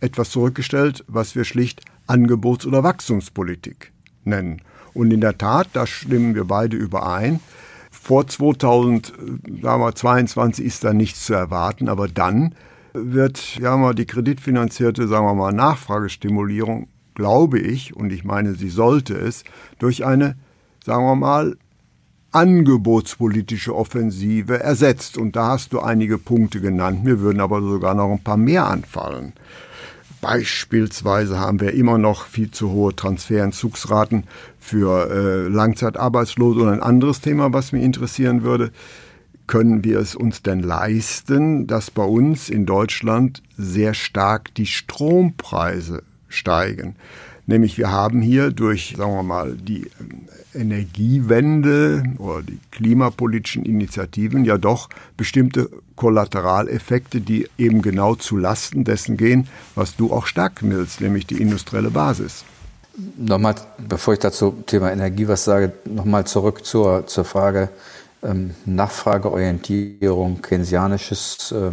etwas 0.00 0.30
zurückgestellt, 0.30 1.04
was 1.08 1.34
wir 1.34 1.44
schlicht 1.44 1.82
Angebots- 2.06 2.66
oder 2.66 2.82
Wachstumspolitik 2.82 3.92
nennen. 4.24 4.62
Und 4.94 5.12
in 5.12 5.20
der 5.20 5.38
Tat, 5.38 5.68
da 5.72 5.86
stimmen 5.86 6.34
wir 6.34 6.44
beide 6.44 6.76
überein, 6.76 7.40
vor 7.90 8.26
2022 8.26 10.64
ist 10.64 10.84
da 10.84 10.92
nichts 10.92 11.26
zu 11.26 11.34
erwarten, 11.34 11.88
aber 11.88 12.08
dann 12.08 12.54
wird 12.92 13.56
ja 13.56 13.76
mal 13.76 13.94
die 13.94 14.06
kreditfinanzierte, 14.06 15.08
sagen 15.08 15.26
wir 15.26 15.34
mal, 15.34 15.52
Nachfragestimulierung, 15.52 16.88
glaube 17.14 17.58
ich, 17.58 17.94
und 17.94 18.12
ich 18.12 18.24
meine, 18.24 18.54
sie 18.54 18.70
sollte 18.70 19.14
es, 19.14 19.44
durch 19.78 20.04
eine, 20.04 20.36
sagen 20.84 21.04
wir 21.04 21.16
mal, 21.16 21.56
angebotspolitische 22.32 23.74
Offensive 23.74 24.60
ersetzt. 24.60 25.18
Und 25.18 25.36
da 25.36 25.48
hast 25.48 25.72
du 25.72 25.80
einige 25.80 26.18
Punkte 26.18 26.60
genannt. 26.60 27.04
Mir 27.04 27.20
würden 27.20 27.40
aber 27.40 27.60
sogar 27.60 27.94
noch 27.94 28.10
ein 28.10 28.22
paar 28.22 28.36
mehr 28.36 28.66
anfallen. 28.66 29.32
Beispielsweise 30.20 31.40
haben 31.40 31.60
wir 31.60 31.72
immer 31.72 31.96
noch 31.98 32.26
viel 32.26 32.50
zu 32.50 32.70
hohe 32.70 32.94
Transferentzugsraten 32.94 34.24
für 34.58 35.10
äh, 35.10 35.48
Langzeitarbeitslose. 35.48 36.60
Und 36.60 36.68
ein 36.68 36.82
anderes 36.82 37.20
Thema, 37.20 37.52
was 37.52 37.72
mich 37.72 37.82
interessieren 37.82 38.42
würde, 38.42 38.70
können 39.50 39.82
wir 39.82 39.98
es 39.98 40.14
uns 40.14 40.42
denn 40.42 40.60
leisten, 40.60 41.66
dass 41.66 41.90
bei 41.90 42.04
uns 42.04 42.48
in 42.48 42.66
Deutschland 42.66 43.42
sehr 43.58 43.94
stark 43.94 44.54
die 44.54 44.66
Strompreise 44.66 46.04
steigen? 46.28 46.94
Nämlich 47.46 47.76
wir 47.76 47.90
haben 47.90 48.22
hier 48.22 48.52
durch, 48.52 48.94
sagen 48.96 49.12
wir 49.12 49.24
mal, 49.24 49.56
die 49.56 49.90
ähm, 49.98 50.28
Energiewende 50.54 52.04
oder 52.18 52.42
die 52.42 52.60
klimapolitischen 52.70 53.64
Initiativen 53.64 54.44
ja 54.44 54.56
doch 54.56 54.88
bestimmte 55.16 55.68
Kollateraleffekte, 55.96 57.20
die 57.20 57.48
eben 57.58 57.82
genau 57.82 58.14
zu 58.14 58.36
Lasten 58.36 58.84
dessen 58.84 59.16
gehen, 59.16 59.48
was 59.74 59.96
du 59.96 60.12
auch 60.12 60.26
stark 60.26 60.60
willst, 60.60 61.00
nämlich 61.00 61.26
die 61.26 61.42
industrielle 61.42 61.90
Basis. 61.90 62.44
Nochmal, 63.16 63.56
bevor 63.78 64.14
ich 64.14 64.20
dazu 64.20 64.62
Thema 64.66 64.92
Energie 64.92 65.26
was 65.26 65.42
sage, 65.42 65.72
nochmal 65.86 66.24
zurück 66.24 66.64
zur, 66.64 67.08
zur 67.08 67.24
Frage 67.24 67.70
ähm, 68.22 68.54
Nachfrageorientierung, 68.66 70.42
keynesianisches 70.42 71.52
äh, 71.52 71.70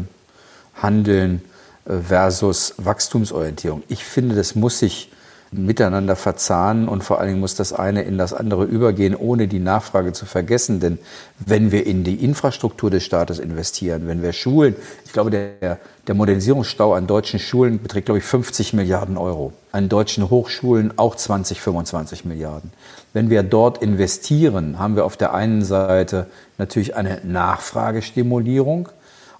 Handeln 0.82 1.42
äh, 1.86 1.98
versus 1.98 2.74
Wachstumsorientierung. 2.77 3.84
Ich 3.88 4.06
finde, 4.06 4.36
das 4.36 4.56
muss 4.56 4.80
sich 4.80 5.12
miteinander 5.51 6.16
verzahnen 6.16 6.88
und 6.88 7.04
vor 7.04 7.20
allen 7.20 7.30
Dingen 7.30 7.39
muss 7.39 7.56
das 7.56 7.72
eine 7.72 8.04
in 8.04 8.18
das 8.18 8.34
andere 8.34 8.66
übergehen, 8.66 9.16
ohne 9.16 9.48
die 9.48 9.60
Nachfrage 9.60 10.12
zu 10.13 10.25
vergessen. 10.25 10.80
Denn 10.80 11.00
wenn 11.39 11.72
wir 11.72 11.86
in 11.86 12.04
die 12.04 12.24
Infrastruktur 12.24 12.89
des 12.89 13.04
Staates 13.04 13.39
investieren, 13.39 14.08
wenn 14.08 14.22
wir 14.22 14.34
Schulen, 14.34 14.75
ich 15.06 15.13
glaube, 15.13 15.32
der, 15.32 15.80
der 16.08 16.16
Modernisierungsstau 16.16 16.94
an 16.94 17.08
deutschen 17.08 17.39
Schulen 17.39 17.82
beträgt, 17.82 18.06
glaube 18.06 18.20
ich, 18.20 18.25
50 18.25 18.74
Milliarden 18.74 19.18
Euro. 19.18 19.54
An 19.72 19.89
deutschen 19.89 20.30
Hochschulen 20.30 20.94
auch 20.98 21.16
20, 21.16 21.62
25 21.62 22.25
Milliarden. 22.25 22.72
Wenn 23.13 23.30
wir 23.30 23.44
dort 23.44 23.82
investieren, 23.82 24.80
haben 24.80 24.96
wir 24.96 25.06
auf 25.06 25.18
der 25.18 25.34
einen 25.34 25.63
Seite 25.63 26.27
natürlich 26.58 26.96
eine 26.96 27.22
Nachfragestimulierung, 27.24 28.89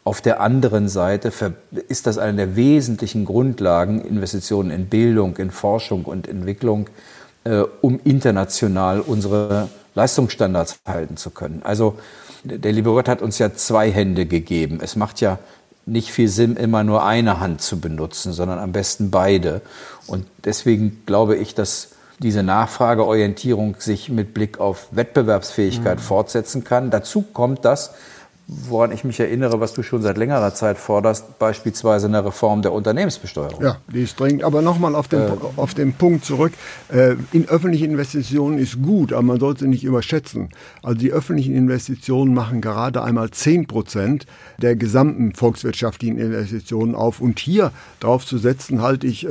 auf 0.08 0.22
der 0.22 0.40
anderen 0.40 0.88
Seite 0.88 1.34
ist 1.90 2.08
das 2.08 2.18
eine 2.18 2.38
der 2.38 2.56
wesentlichen 2.56 3.26
Grundlagen, 3.26 4.00
Investitionen 4.00 4.72
in 4.72 4.86
Bildung, 4.86 5.36
in 5.36 5.52
Forschung 5.52 6.06
und 6.06 6.30
Entwicklung, 6.30 6.90
äh, 7.44 7.64
um 7.82 8.00
international 8.06 9.02
unsere 9.02 9.68
Leistungsstandards 9.96 10.80
halten 10.88 11.18
zu 11.18 11.30
können. 11.32 11.62
Also 11.62 12.00
der 12.46 12.72
liebe 12.72 12.90
Gott 12.92 13.10
hat 13.10 13.22
uns 13.22 13.38
ja 13.38 13.54
zwei 13.54 13.92
Hände 13.92 14.26
gegeben. 14.26 14.80
Es 14.82 14.96
macht 14.96 15.20
ja 15.20 15.40
nicht 15.86 16.14
viel 16.14 16.30
Sinn, 16.30 16.56
immer 16.56 16.86
nur 16.86 17.06
eine 17.06 17.42
Hand 17.42 17.62
zu 17.62 17.82
benutzen, 17.82 18.32
sondern 18.32 18.60
am 18.60 18.72
besten 18.72 19.12
beide. 19.12 19.62
Und 20.08 20.26
deswegen 20.46 21.02
glaube 21.06 21.36
ich, 21.36 21.54
dass 21.54 21.90
diese 22.20 22.44
Nachfrageorientierung 22.44 23.76
sich 23.80 24.08
mit 24.08 24.34
Blick 24.34 24.58
auf 24.62 24.88
Wettbewerbsfähigkeit 24.92 25.98
mhm. 25.98 26.02
fortsetzen 26.02 26.64
kann. 26.64 26.92
Dazu 26.92 27.24
kommt 27.24 27.66
das, 27.66 27.92
woran 28.48 28.94
ich 28.94 29.04
mich 29.04 29.20
erinnere, 29.20 29.60
was 29.60 29.74
du 29.74 29.84
schon 29.84 30.02
seit 30.02 30.18
längerer 30.18 30.54
Zeit 30.54 30.78
forderst, 30.78 31.38
beispielsweise 31.38 32.08
eine 32.08 32.24
Reform 32.24 32.62
der 32.62 32.72
Unternehmensbesteuerung. 32.72 33.62
Ja, 33.62 33.78
die 33.94 34.04
ist 34.04 34.18
dringend. 34.18 34.44
Aber 34.44 34.62
nochmal 34.62 34.96
auf, 34.96 35.10
den, 35.10 35.20
äh, 35.20 35.32
auf 35.58 35.74
den 35.74 35.94
Punkt 35.94 36.24
zurück. 36.24 36.54
Äh, 36.88 37.16
in 37.34 37.50
öffentliche 37.50 37.86
Investitionen 37.86 38.58
ist 38.58 38.82
gut, 38.82 39.12
aber 39.12 39.24
man 39.24 39.40
sollte 39.42 39.68
nicht 39.68 39.84
überschätzen. 39.84 40.50
Also 40.82 40.98
die 40.98 41.12
öffentlichen 41.12 41.54
Investitionen 41.54 42.34
machen 42.34 42.62
gerade 42.62 43.04
einmal 43.04 43.32
10 43.32 43.68
Prozent 43.68 44.26
der 44.62 44.78
gesamten 44.78 45.34
volkswirtschaftlichen 45.34 46.18
Investitionen 46.18 46.96
auf. 46.96 47.20
Und 47.20 47.40
hier 47.40 47.72
drauf 48.00 48.26
zu 48.26 48.38
setzen, 48.38 48.82
halte 48.82 49.08
ich 49.08 49.26
äh, 49.26 49.30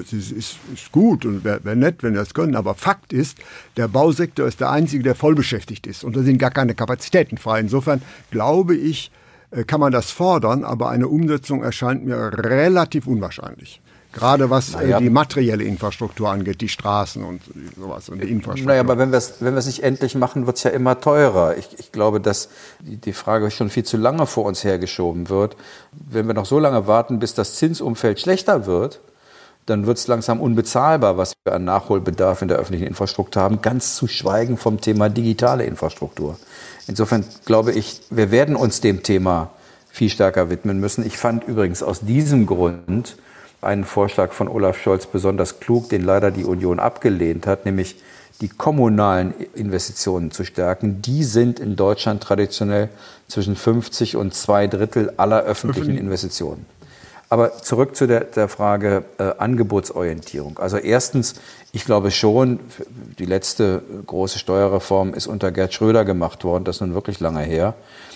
es 0.00 0.12
ist, 0.12 0.32
ist, 0.32 0.58
ist 0.72 0.92
gut 0.92 1.24
und 1.24 1.44
wäre 1.44 1.64
wär 1.64 1.74
nett, 1.74 2.02
wenn 2.02 2.14
wir 2.14 2.20
das 2.20 2.34
können. 2.34 2.56
Aber 2.56 2.74
Fakt 2.74 3.12
ist, 3.12 3.38
der 3.76 3.88
Bausektor 3.88 4.46
ist 4.46 4.60
der 4.60 4.70
einzige, 4.70 5.02
der 5.02 5.14
voll 5.14 5.34
beschäftigt 5.34 5.86
ist. 5.86 6.04
Und 6.04 6.16
da 6.16 6.22
sind 6.22 6.38
gar 6.38 6.50
keine 6.50 6.74
Kapazitäten 6.74 7.38
frei. 7.38 7.60
Insofern 7.60 8.02
glaube 8.30 8.74
ich, 8.74 9.10
äh, 9.50 9.64
kann 9.64 9.80
man 9.80 9.92
das 9.92 10.10
fordern, 10.10 10.64
aber 10.64 10.90
eine 10.90 11.08
Umsetzung 11.08 11.62
erscheint 11.62 12.04
mir 12.04 12.32
relativ 12.34 13.06
unwahrscheinlich. 13.06 13.80
Gerade 14.12 14.48
was 14.48 14.74
äh, 14.74 14.78
naja. 14.78 15.00
die 15.00 15.10
materielle 15.10 15.64
Infrastruktur 15.64 16.30
angeht, 16.30 16.60
die 16.60 16.68
Straßen 16.68 17.22
und 17.22 17.42
sowas 17.76 18.08
und 18.08 18.22
die 18.22 18.30
Infrastruktur. 18.30 18.68
Naja, 18.68 18.80
aber 18.80 18.98
wenn 18.98 19.10
wir 19.10 19.18
es 19.18 19.36
wenn 19.40 19.54
nicht 19.54 19.82
endlich 19.82 20.14
machen, 20.14 20.46
wird 20.46 20.56
es 20.56 20.62
ja 20.62 20.70
immer 20.70 21.00
teurer. 21.00 21.56
Ich, 21.56 21.78
ich 21.78 21.92
glaube, 21.92 22.20
dass 22.20 22.48
die 22.80 23.12
Frage 23.12 23.50
schon 23.50 23.68
viel 23.68 23.84
zu 23.84 23.96
lange 23.96 24.26
vor 24.26 24.44
uns 24.44 24.64
hergeschoben 24.64 25.28
wird. 25.28 25.56
Wenn 25.92 26.26
wir 26.26 26.34
noch 26.34 26.46
so 26.46 26.58
lange 26.58 26.86
warten, 26.86 27.18
bis 27.18 27.34
das 27.34 27.56
Zinsumfeld 27.56 28.18
schlechter 28.18 28.66
wird, 28.66 29.00
dann 29.68 29.86
wird 29.86 29.98
es 29.98 30.06
langsam 30.06 30.40
unbezahlbar, 30.40 31.18
was 31.18 31.34
wir 31.44 31.54
an 31.54 31.64
Nachholbedarf 31.64 32.42
in 32.42 32.48
der 32.48 32.56
öffentlichen 32.56 32.86
Infrastruktur 32.86 33.42
haben, 33.42 33.60
ganz 33.60 33.96
zu 33.96 34.08
schweigen 34.08 34.56
vom 34.56 34.80
Thema 34.80 35.10
digitale 35.10 35.64
Infrastruktur. 35.64 36.38
Insofern 36.86 37.24
glaube 37.44 37.72
ich, 37.72 38.00
wir 38.08 38.30
werden 38.30 38.56
uns 38.56 38.80
dem 38.80 39.02
Thema 39.02 39.50
viel 39.90 40.08
stärker 40.08 40.48
widmen 40.48 40.80
müssen. 40.80 41.04
Ich 41.04 41.18
fand 41.18 41.44
übrigens 41.46 41.82
aus 41.82 42.00
diesem 42.00 42.46
Grund 42.46 43.16
einen 43.60 43.84
Vorschlag 43.84 44.32
von 44.32 44.48
Olaf 44.48 44.78
Scholz 44.78 45.06
besonders 45.06 45.60
klug, 45.60 45.88
den 45.90 46.02
leider 46.02 46.30
die 46.30 46.44
Union 46.44 46.78
abgelehnt 46.78 47.46
hat, 47.46 47.66
nämlich 47.66 47.96
die 48.40 48.48
kommunalen 48.48 49.34
Investitionen 49.54 50.30
zu 50.30 50.44
stärken. 50.44 51.02
Die 51.02 51.24
sind 51.24 51.58
in 51.58 51.76
Deutschland 51.76 52.22
traditionell 52.22 52.88
zwischen 53.26 53.56
50 53.56 54.16
und 54.16 54.32
zwei 54.32 54.66
Drittel 54.66 55.12
aller 55.16 55.42
öffentlichen 55.42 55.98
Investitionen. 55.98 56.64
Aber 57.30 57.58
zurück 57.58 57.94
zu 57.94 58.06
der, 58.06 58.24
der 58.24 58.48
Frage 58.48 59.04
äh, 59.18 59.32
Angebotsorientierung. 59.36 60.58
Also 60.58 60.78
erstens, 60.78 61.34
ich 61.72 61.84
glaube 61.84 62.10
schon, 62.10 62.60
die 63.18 63.26
letzte 63.26 63.82
große 64.06 64.38
Steuerreform 64.38 65.12
ist 65.12 65.26
unter 65.26 65.52
Gerd 65.52 65.74
Schröder 65.74 66.04
gemacht 66.04 66.44
worden, 66.44 66.64
das 66.64 66.76
ist 66.76 66.80
nun 66.80 66.94
wirklich 66.94 67.20
lange 67.20 67.42
her. 67.42 67.74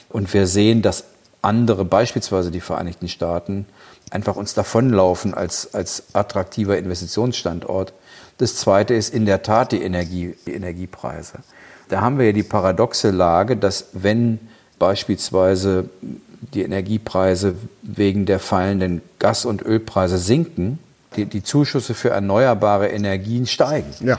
Und 0.09 0.33
wir 0.33 0.47
sehen, 0.47 0.81
dass 0.81 1.05
andere, 1.43 1.85
beispielsweise 1.85 2.51
die 2.51 2.61
Vereinigten 2.61 3.09
Staaten, 3.09 3.67
einfach 4.11 4.37
uns 4.37 4.55
davonlaufen 4.55 5.35
als, 5.35 5.75
als 5.75 6.15
attraktiver 6.15 6.79
Investitionsstandort. 6.79 7.93
Das 8.39 8.57
zweite 8.57 8.95
ist 8.95 9.13
in 9.13 9.27
der 9.27 9.43
Tat 9.43 9.73
die, 9.73 9.83
Energie, 9.83 10.37
die 10.47 10.55
Energiepreise. 10.55 11.39
Da 11.89 12.01
haben 12.01 12.19
wir 12.19 12.27
ja 12.27 12.33
die 12.33 12.43
paradoxe 12.43 13.11
Lage, 13.11 13.57
dass 13.57 13.89
wenn 13.93 14.39
beispielsweise 14.79 15.91
die 16.43 16.63
Energiepreise 16.63 17.55
wegen 17.83 18.27
der 18.27 18.41
fallenden 18.41 19.01
Gas- 19.19 19.45
und 19.45 19.63
Ölpreise 19.63 20.19
sinken, 20.19 20.79
die, 21.17 21.27
die 21.27 21.43
Zuschüsse 21.43 21.95
für 21.95 22.11
erneuerbare 22.11 22.89
Energien 22.89 23.47
steigen. 23.47 23.93
Ja. 24.01 24.19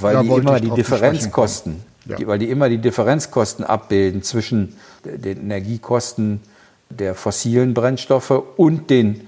Weil 0.00 0.22
die 0.22 0.28
immer 0.28 0.60
die 0.60 0.70
Differenzkosten, 0.70 1.82
ja. 2.06 2.16
die, 2.16 2.26
weil 2.26 2.38
die 2.38 2.50
immer 2.50 2.68
die 2.68 2.78
Differenzkosten 2.78 3.64
abbilden 3.64 4.22
zwischen 4.22 4.76
den 5.04 5.38
Energiekosten 5.38 6.40
der 6.90 7.14
fossilen 7.14 7.74
Brennstoffe 7.74 8.42
und 8.56 8.90
den 8.90 9.26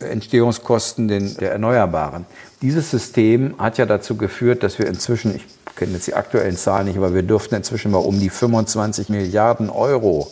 Entstehungskosten 0.00 1.08
der 1.08 1.52
Erneuerbaren. 1.52 2.26
Dieses 2.60 2.90
System 2.90 3.54
hat 3.58 3.78
ja 3.78 3.86
dazu 3.86 4.16
geführt, 4.16 4.62
dass 4.62 4.78
wir 4.78 4.86
inzwischen, 4.86 5.36
ich 5.36 5.46
kenne 5.76 5.92
jetzt 5.92 6.06
die 6.06 6.14
aktuellen 6.14 6.56
Zahlen 6.56 6.86
nicht, 6.86 6.98
aber 6.98 7.14
wir 7.14 7.22
dürften 7.22 7.54
inzwischen 7.54 7.90
mal 7.90 7.98
um 7.98 8.20
die 8.20 8.28
25 8.28 9.08
Milliarden 9.08 9.70
Euro 9.70 10.30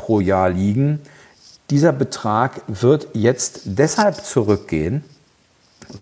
pro 0.00 0.20
Jahr 0.20 0.48
liegen. 0.48 1.00
Dieser 1.68 1.92
Betrag 1.92 2.62
wird 2.66 3.08
jetzt 3.12 3.60
deshalb 3.64 4.24
zurückgehen, 4.24 5.04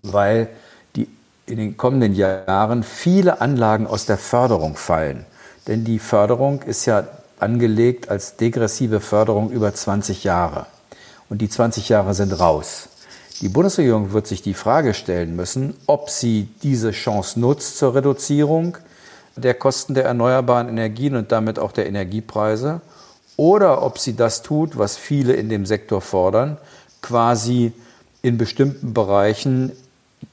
weil 0.02 0.48
die 0.94 1.08
in 1.46 1.56
den 1.56 1.76
kommenden 1.76 2.14
Jahren 2.14 2.84
viele 2.84 3.40
Anlagen 3.40 3.88
aus 3.88 4.06
der 4.06 4.16
Förderung 4.16 4.76
fallen. 4.76 5.26
Denn 5.66 5.84
die 5.84 5.98
Förderung 5.98 6.62
ist 6.62 6.86
ja 6.86 7.08
angelegt 7.40 8.08
als 8.08 8.36
degressive 8.36 9.00
Förderung 9.00 9.50
über 9.50 9.74
20 9.74 10.22
Jahre. 10.22 10.66
Und 11.28 11.42
die 11.42 11.50
20 11.50 11.88
Jahre 11.88 12.14
sind 12.14 12.38
raus. 12.38 12.88
Die 13.40 13.48
Bundesregierung 13.48 14.12
wird 14.12 14.28
sich 14.28 14.42
die 14.42 14.54
Frage 14.54 14.94
stellen 14.94 15.34
müssen, 15.34 15.74
ob 15.86 16.08
sie 16.08 16.48
diese 16.62 16.92
Chance 16.92 17.38
nutzt 17.38 17.78
zur 17.78 17.94
Reduzierung 17.94 18.78
der 19.36 19.54
Kosten 19.54 19.94
der 19.94 20.04
erneuerbaren 20.04 20.68
Energien 20.68 21.16
und 21.16 21.32
damit 21.32 21.58
auch 21.58 21.72
der 21.72 21.86
Energiepreise 21.86 22.80
oder 23.38 23.82
ob 23.82 23.98
sie 23.98 24.16
das 24.16 24.42
tut, 24.42 24.76
was 24.76 24.96
viele 24.96 25.32
in 25.32 25.48
dem 25.48 25.64
Sektor 25.64 26.00
fordern, 26.00 26.58
quasi 27.00 27.72
in 28.20 28.36
bestimmten 28.36 28.92
Bereichen, 28.92 29.72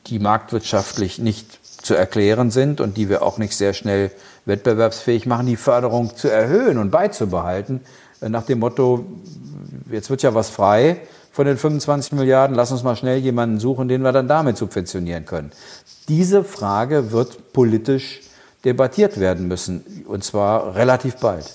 die 0.08 0.18
marktwirtschaftlich 0.18 1.20
nicht 1.20 1.60
zu 1.86 1.94
erklären 1.94 2.50
sind 2.50 2.82
und 2.82 2.98
die 2.98 3.08
wir 3.08 3.22
auch 3.22 3.38
nicht 3.38 3.56
sehr 3.56 3.74
schnell 3.74 4.12
wettbewerbsfähig 4.46 5.28
machen, 5.28 5.46
die 5.46 5.56
Förderung 5.56 6.16
zu 6.16 6.30
erhöhen 6.30 6.80
und 6.80 6.90
beizubehalten, 6.90 7.82
äh, 8.22 8.30
nach 8.30 8.44
dem 8.44 8.60
Motto, 8.60 9.06
jetzt 9.92 10.10
wird 10.10 10.24
ja 10.24 10.34
was 10.34 10.50
frei 10.50 11.02
von 11.32 11.46
den 11.46 11.58
25 11.58 12.14
Milliarden, 12.14 12.56
lass 12.56 12.72
uns 12.72 12.82
mal 12.82 12.96
schnell 12.96 13.20
jemanden 13.20 13.60
suchen, 13.60 13.88
den 13.88 14.02
wir 14.02 14.14
dann 14.14 14.28
damit 14.28 14.58
subventionieren 14.58 15.26
können. 15.26 15.52
Diese 16.08 16.44
Frage 16.44 17.12
wird 17.12 17.54
politisch 17.54 18.22
debattiert 18.64 19.20
werden 19.20 19.48
müssen, 19.48 20.06
und 20.08 20.24
zwar 20.24 20.76
relativ 20.76 21.18
bald. 21.18 21.46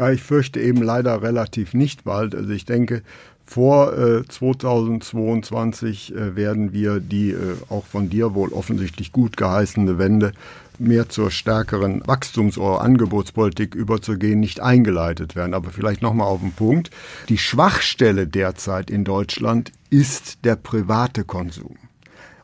Ja, 0.00 0.10
ich 0.10 0.22
fürchte 0.22 0.60
eben 0.60 0.82
leider 0.82 1.20
relativ 1.20 1.74
nicht 1.74 2.04
bald. 2.04 2.34
Also 2.34 2.48
ich 2.52 2.64
denke, 2.64 3.02
vor 3.44 3.98
äh, 3.98 4.24
2022 4.26 6.14
äh, 6.14 6.36
werden 6.36 6.72
wir 6.72 7.00
die 7.00 7.32
äh, 7.32 7.56
auch 7.68 7.84
von 7.84 8.08
dir 8.08 8.32
wohl 8.32 8.50
offensichtlich 8.54 9.12
gut 9.12 9.36
geheißene 9.36 9.98
Wende 9.98 10.32
mehr 10.78 11.10
zur 11.10 11.30
stärkeren 11.30 12.00
Wachstums- 12.06 12.56
oder 12.56 12.80
Angebotspolitik 12.80 13.74
überzugehen, 13.74 14.40
nicht 14.40 14.60
eingeleitet 14.60 15.36
werden. 15.36 15.52
Aber 15.52 15.68
vielleicht 15.68 16.00
nochmal 16.00 16.28
auf 16.28 16.40
den 16.40 16.52
Punkt. 16.52 16.90
Die 17.28 17.36
Schwachstelle 17.36 18.26
derzeit 18.26 18.88
in 18.88 19.04
Deutschland 19.04 19.70
ist 19.90 20.46
der 20.46 20.56
private 20.56 21.24
Konsum. 21.24 21.76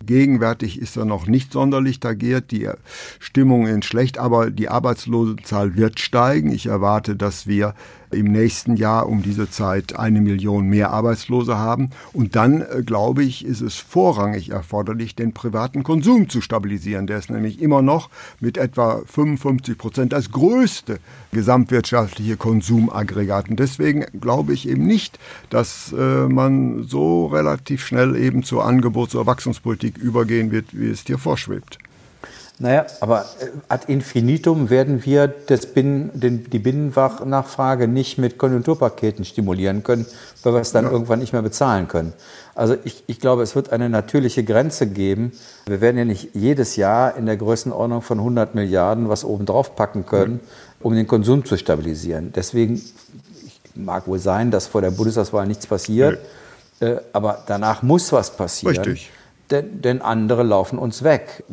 Gegenwärtig 0.07 0.81
ist 0.81 0.97
er 0.97 1.05
noch 1.05 1.27
nicht 1.27 1.53
sonderlich 1.53 2.01
tagiert, 2.01 2.51
die 2.51 2.69
Stimmung 3.19 3.67
ist 3.67 3.85
schlecht, 3.85 4.19
aber 4.19 4.51
die 4.51 4.69
Arbeitslosenzahl 4.69 5.77
wird 5.77 6.01
steigen. 6.01 6.51
Ich 6.51 6.67
erwarte, 6.67 7.17
dass 7.17 7.47
wir 7.47 7.75
im 8.17 8.33
nächsten 8.33 8.77
Jahr 8.77 9.09
um 9.09 9.23
diese 9.23 9.51
Zeit 9.51 9.99
eine 9.99 10.21
Million 10.21 10.69
mehr 10.69 10.91
Arbeitslose 10.91 11.59
haben. 11.59 11.91
Und 12.13 12.35
dann, 12.37 12.63
äh, 12.63 12.83
glaube 12.85 13.23
ich, 13.23 13.45
ist 13.45 13.61
es 13.61 13.77
vorrangig 13.77 14.51
erforderlich, 14.51 15.15
den 15.15 15.33
privaten 15.33 15.83
Konsum 15.83 16.29
zu 16.29 16.41
stabilisieren. 16.41 17.07
Der 17.07 17.19
ist 17.19 17.31
nämlich 17.31 17.61
immer 17.61 17.83
noch 17.83 18.11
mit 18.41 18.57
etwa 18.57 19.03
55 19.07 19.79
Prozent 19.79 20.13
das 20.13 20.31
größte 20.31 20.99
gesamtwirtschaftliche 21.33 22.37
Konsumaggregat. 22.37 23.51
Und 23.51 23.61
deswegen 23.61 24.07
glaube 24.21 24.55
ich 24.55 24.69
eben 24.69 24.87
nicht, 24.87 25.19
dass 25.51 25.93
äh, 25.93 26.29
man 26.29 26.85
so 26.85 27.27
relativ 27.27 27.87
schnell 27.87 28.17
eben 28.17 28.43
zur 28.43 28.65
Angebots- 28.65 29.15
oder 29.15 29.27
Wachstumspolitik 29.27 29.99
übergehen 29.99 30.51
wird, 30.51 30.67
wie 30.73 30.89
es 30.89 31.05
dir 31.05 31.19
vorschwebt. 31.19 31.79
Naja, 32.59 32.87
aber 33.01 33.27
äh, 33.41 33.49
ad 33.69 33.93
infinitum 33.93 34.71
werden 34.71 35.05
wir 35.05 35.29
das 35.29 35.67
Binnen, 35.67 36.11
den, 36.15 36.49
die 36.49 36.59
Binnennachfrage 36.59 37.87
nicht 37.87 38.17
mit 38.17 38.39
Konjunkturpaketen 38.39 39.27
stimulieren 39.27 39.83
können, 39.83 40.07
weil 40.43 40.55
wir 40.55 40.61
es 40.61 40.73
dann 40.73 40.87
ja. 40.87 40.91
irgendwann 40.91 41.19
nicht 41.19 41.35
mehr 41.35 41.43
bezahlen 41.43 41.87
können. 41.87 42.15
Also 42.55 42.75
ich, 42.85 43.05
ich 43.09 43.21
glaube, 43.21 43.43
es 43.43 43.55
wird 43.55 43.73
eine 43.73 43.91
natürliche 43.91 44.43
Grenze 44.43 44.87
geben. 44.87 45.33
Wir 45.67 45.83
werden 45.83 45.99
ja 45.99 46.07
nicht 46.07 46.31
jedes 46.33 46.77
Jahr 46.77 47.15
in 47.17 47.27
der 47.27 47.37
Größenordnung 47.37 48.01
von 48.01 48.19
100 48.19 48.55
Milliarden 48.55 49.11
was 49.11 49.27
obendrauf 49.27 49.77
packen 49.77 50.07
können, 50.07 50.41
um 50.81 50.95
den 50.95 51.07
Konsum 51.07 51.45
zu 51.45 51.59
stabilisieren. 51.59 52.33
Deswegen 52.35 52.81
mag 53.75 54.07
wohl 54.09 54.19
sein, 54.19 54.51
dass 54.51 54.67
vor 54.67 54.81
der 54.81 54.93
Bundestagswahl 54.93 55.47
nichts 55.47 55.67
passiert, 55.67 56.21
nee. 56.81 56.87
äh, 56.87 57.01
aber 57.13 57.45
danach 57.47 57.83
muss 57.83 58.11
was 58.13 58.35
passieren. 58.35 58.79
Richtig. 58.79 59.11
Denn, 59.51 59.83
denn 59.83 60.01
andere 60.01 60.43
laufen 60.43 60.79
uns 60.79 61.03
weg 61.05 61.45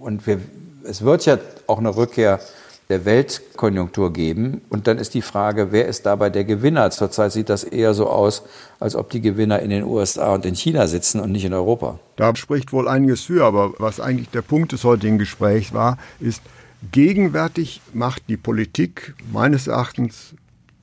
und 0.00 0.26
wir, 0.26 0.40
es 0.84 1.02
wird 1.02 1.26
ja 1.26 1.38
auch 1.66 1.78
eine 1.78 1.94
Rückkehr 1.94 2.40
der 2.88 3.04
Weltkonjunktur 3.04 4.12
geben. 4.12 4.62
Und 4.68 4.88
dann 4.88 4.98
ist 4.98 5.14
die 5.14 5.22
Frage, 5.22 5.70
wer 5.70 5.86
ist 5.86 6.06
dabei 6.06 6.28
der 6.28 6.44
Gewinner? 6.44 6.90
Zurzeit 6.90 7.30
sieht 7.30 7.48
das 7.48 7.62
eher 7.62 7.94
so 7.94 8.08
aus, 8.08 8.42
als 8.80 8.96
ob 8.96 9.10
die 9.10 9.20
Gewinner 9.20 9.60
in 9.60 9.70
den 9.70 9.84
USA 9.84 10.34
und 10.34 10.44
in 10.44 10.56
China 10.56 10.88
sitzen 10.88 11.20
und 11.20 11.30
nicht 11.30 11.44
in 11.44 11.54
Europa. 11.54 12.00
Da 12.16 12.34
spricht 12.34 12.72
wohl 12.72 12.88
einiges 12.88 13.22
für, 13.22 13.44
aber 13.44 13.74
was 13.78 14.00
eigentlich 14.00 14.30
der 14.30 14.42
Punkt 14.42 14.72
des 14.72 14.82
heutigen 14.82 15.18
Gesprächs 15.18 15.72
war, 15.72 15.98
ist, 16.18 16.42
gegenwärtig 16.90 17.80
macht 17.92 18.24
die 18.28 18.36
Politik 18.36 19.14
meines 19.30 19.68
Erachtens 19.68 20.34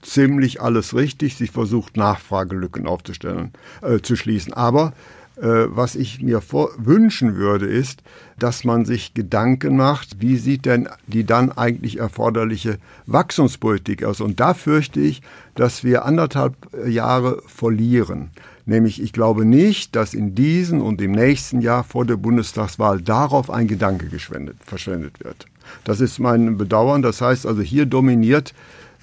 ziemlich 0.01 0.61
alles 0.61 0.95
richtig. 0.95 1.35
Sie 1.35 1.47
versucht 1.47 1.97
Nachfragelücken 1.97 2.87
aufzustellen, 2.87 3.51
äh, 3.81 3.99
zu 3.99 4.15
schließen. 4.15 4.53
Aber 4.53 4.93
was 5.39 5.95
ich 5.95 6.21
mir 6.21 6.41
wünschen 6.77 7.35
würde, 7.35 7.67
ist, 7.67 8.01
dass 8.39 8.63
man 8.63 8.85
sich 8.85 9.13
Gedanken 9.13 9.77
macht, 9.77 10.19
wie 10.19 10.37
sieht 10.37 10.65
denn 10.65 10.89
die 11.05 11.25
dann 11.25 11.51
eigentlich 11.51 11.99
erforderliche 11.99 12.79
Wachstumspolitik 13.05 14.03
aus? 14.03 14.19
Und 14.19 14.39
da 14.39 14.53
fürchte 14.53 14.99
ich, 14.99 15.21
dass 15.53 15.83
wir 15.83 16.05
anderthalb 16.05 16.55
Jahre 16.87 17.43
verlieren. 17.45 18.31
Nämlich, 18.65 19.01
ich 19.01 19.13
glaube 19.13 19.45
nicht, 19.45 19.95
dass 19.95 20.13
in 20.13 20.35
diesem 20.35 20.81
und 20.81 21.01
im 21.01 21.13
nächsten 21.13 21.61
Jahr 21.61 21.83
vor 21.83 22.05
der 22.05 22.17
Bundestagswahl 22.17 23.01
darauf 23.01 23.49
ein 23.49 23.67
Gedanke 23.67 24.09
verschwendet 24.09 25.23
wird. 25.23 25.45
Das 25.83 26.01
ist 26.01 26.19
mein 26.19 26.57
Bedauern. 26.57 27.01
Das 27.01 27.21
heißt 27.21 27.45
also, 27.45 27.61
hier 27.61 27.85
dominiert 27.85 28.53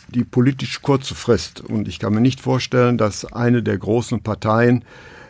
die 0.08 0.24
politisch 0.24 0.82
kurze 0.82 1.14
Frist. 1.14 1.62
Und 1.62 1.88
ich 1.88 1.98
kann 1.98 2.12
mir 2.12 2.20
nicht 2.20 2.40
vorstellen, 2.40 2.98
dass 2.98 3.24
eine 3.24 3.62
der 3.62 3.78
großen 3.78 4.20
Parteien 4.20 4.84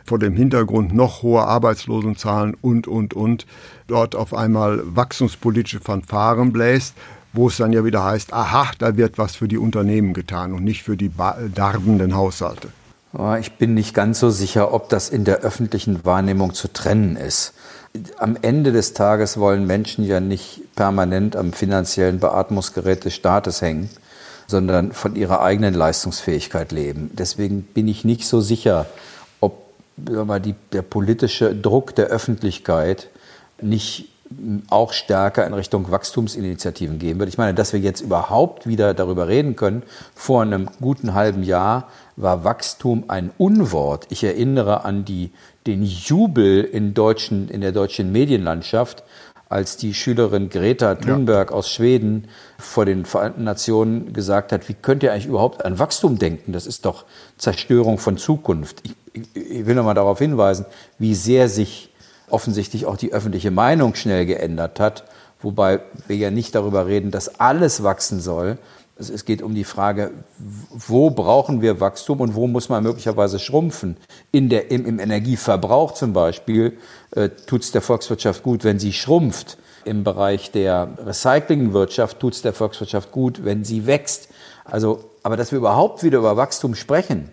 vor 0.05 0.19
dem 0.19 0.37
Hintergrund 0.37 0.95
noch 0.95 1.23
hoher 1.23 1.49
Arbeitslosenzahlen 1.49 2.55
und, 2.61 2.87
und, 2.87 3.15
und, 3.15 3.47
dort 3.87 4.15
auf 4.15 4.35
einmal 4.35 4.83
wachstumspolitische 4.85 5.81
Fanfaren 5.81 6.53
bläst, 6.53 6.95
wo 7.33 7.49
es 7.49 7.57
dann 7.57 7.73
ja 7.73 7.85
wieder 7.85 8.05
heißt, 8.05 8.33
aha, 8.33 8.71
da 8.79 8.97
wird 8.97 9.19
was 9.19 9.35
für 9.35 9.49
die 9.49 9.59
Unternehmen 9.59 10.15
getan 10.15 10.53
und 10.53 10.63
nicht 10.63 10.83
für 10.83 10.97
die 10.97 11.11
darbenden 11.55 12.15
Haushalte. 12.15 12.69
Ich 13.41 13.53
bin 13.53 13.75
nicht 13.75 13.95
ganz 13.95 14.19
so 14.19 14.31
sicher, 14.31 14.75
ob 14.75 14.89
das 14.89 15.09
in 15.09 15.25
der 15.25 15.39
öffentlichen 15.41 16.05
Wahrnehmung 16.05 16.53
zu 16.53 16.73
trennen 16.73 17.17
ist. 17.17 17.55
Am 18.19 18.37
Ende 18.43 18.73
des 18.73 18.93
Tages 18.93 19.39
wollen 19.39 19.69
Menschen 19.69 20.05
ja 20.05 20.19
nicht 20.19 20.63
permanent 20.75 21.37
am 21.37 21.53
finanziellen 21.53 22.19
Beatmungsgerät 22.19 23.05
des 23.05 23.15
Staates 23.15 23.63
hängen, 23.63 23.89
sondern 24.49 24.93
von 24.93 25.15
ihrer 25.15 25.43
eigenen 25.43 25.75
Leistungsfähigkeit 25.75 26.73
leben. 26.73 27.11
Deswegen 27.13 27.63
bin 27.63 27.87
ich 27.87 28.05
nicht 28.05 28.27
so 28.27 28.41
sicher, 28.41 28.87
mal, 29.97 30.41
die, 30.41 30.55
der 30.73 30.83
politische 30.83 31.55
Druck 31.55 31.95
der 31.95 32.07
Öffentlichkeit 32.07 33.09
nicht 33.61 34.09
auch 34.71 34.93
stärker 34.93 35.47
in 35.47 35.55
Richtung 35.55 35.91
Wachstumsinitiativen 35.91 36.99
gehen 36.99 37.19
wird. 37.19 37.29
Ich 37.29 37.39
meine, 37.39 37.55
dass 37.55 37.73
wir 37.73 37.81
jetzt 37.81 38.01
überhaupt 38.01 38.67
wieder 38.67 38.95
darüber 38.95 39.29
reden 39.29 39.55
können, 39.55 39.83
vor 40.15 40.43
einem 40.43 40.69
guten 40.81 41.15
halben 41.15 41.43
Jahr 41.43 41.89
war 42.17 42.45
Wachstum 42.45 43.05
ein 43.09 43.31
Unwort. 43.39 44.07
Ich 44.11 44.25
erinnere 44.25 44.85
an 44.85 45.05
die, 45.05 45.31
den 45.67 45.83
Jubel 45.83 46.65
in, 46.65 46.95
deutschen, 46.95 47.49
in 47.49 47.61
der 47.61 47.73
deutschen 47.73 48.13
Medienlandschaft, 48.13 49.05
als 49.49 49.77
die 49.77 49.95
Schülerin 49.95 50.49
Greta 50.49 50.95
Thunberg 50.97 51.51
ja. 51.51 51.57
aus 51.57 51.71
Schweden 51.71 52.29
vor 52.59 52.87
den 52.87 53.05
Vereinten 53.05 53.45
Nationen 53.45 54.13
gesagt 54.13 54.53
hat, 54.53 54.69
wie 54.69 54.75
könnt 54.75 55.03
ihr 55.03 55.13
eigentlich 55.13 55.27
überhaupt 55.27 55.65
an 55.65 55.79
Wachstum 55.79 56.19
denken? 56.19 56.53
Das 56.53 56.67
ist 56.67 56.85
doch 56.87 57.05
Zerstörung 57.37 57.99
von 57.99 58.17
Zukunft. 58.17 58.81
Ich, 58.85 58.95
ich 59.15 59.67
will 59.67 59.75
noch 59.75 59.85
mal 59.85 59.95
darauf 59.95 60.19
hinweisen, 60.19 60.67
wie 60.99 61.15
sehr 61.15 61.49
sich 61.49 61.91
offensichtlich 62.29 62.87
auch 62.87 62.97
die 62.97 63.13
öffentliche 63.13 63.51
Meinung 63.51 63.95
schnell 63.95 64.27
geändert 64.27 64.81
hat, 64.81 65.05
wobei 65.41 65.81
wir 66.09 66.17
ja 66.17 66.31
nicht 66.31 66.55
darüber 66.55 66.87
reden, 66.87 67.11
dass 67.11 67.41
alles 67.41 67.83
wachsen 67.83 68.21
soll. 68.21 68.59
Es 68.97 69.25
geht 69.25 69.43
um 69.43 69.55
die 69.55 69.65
Frage, 69.65 70.13
wo 70.39 71.11
brauchen 71.11 71.61
wir 71.61 71.81
Wachstum 71.81 72.21
und 72.21 72.35
wo 72.37 72.47
muss 72.47 72.69
man 72.69 72.85
möglicherweise 72.85 73.41
schrumpfen. 73.41 73.97
In 74.31 74.49
der, 74.49 74.71
im, 74.71 74.87
im 74.87 75.01
Energieverbrauch 75.01 75.95
zum 75.95 76.13
Beispiel 76.13 76.79
äh, 77.11 77.29
tut 77.47 77.63
es 77.63 77.73
der 77.73 77.83
Volkswirtschaft 77.83 78.45
gut, 78.45 78.63
wenn 78.63 78.79
sie 78.79 78.93
schrumpft. 78.93 79.59
Im 79.85 80.05
Bereich 80.05 80.53
der 80.53 80.97
Recyclingwirtschaft 81.05 82.21
tut 82.21 82.35
es 82.35 82.43
der 82.43 82.53
Volkswirtschaft 82.53 83.11
gut, 83.11 83.45
wenn 83.45 83.65
sie 83.65 83.87
wächst. 83.87 84.29
Also, 84.65 85.11
aber 85.25 85.37
dass 85.37 85.51
wir 85.51 85.59
überhaupt 85.59 86.05
wieder 86.05 86.19
über 86.19 86.37
Wachstum 86.37 86.77
sprechen, 86.77 87.31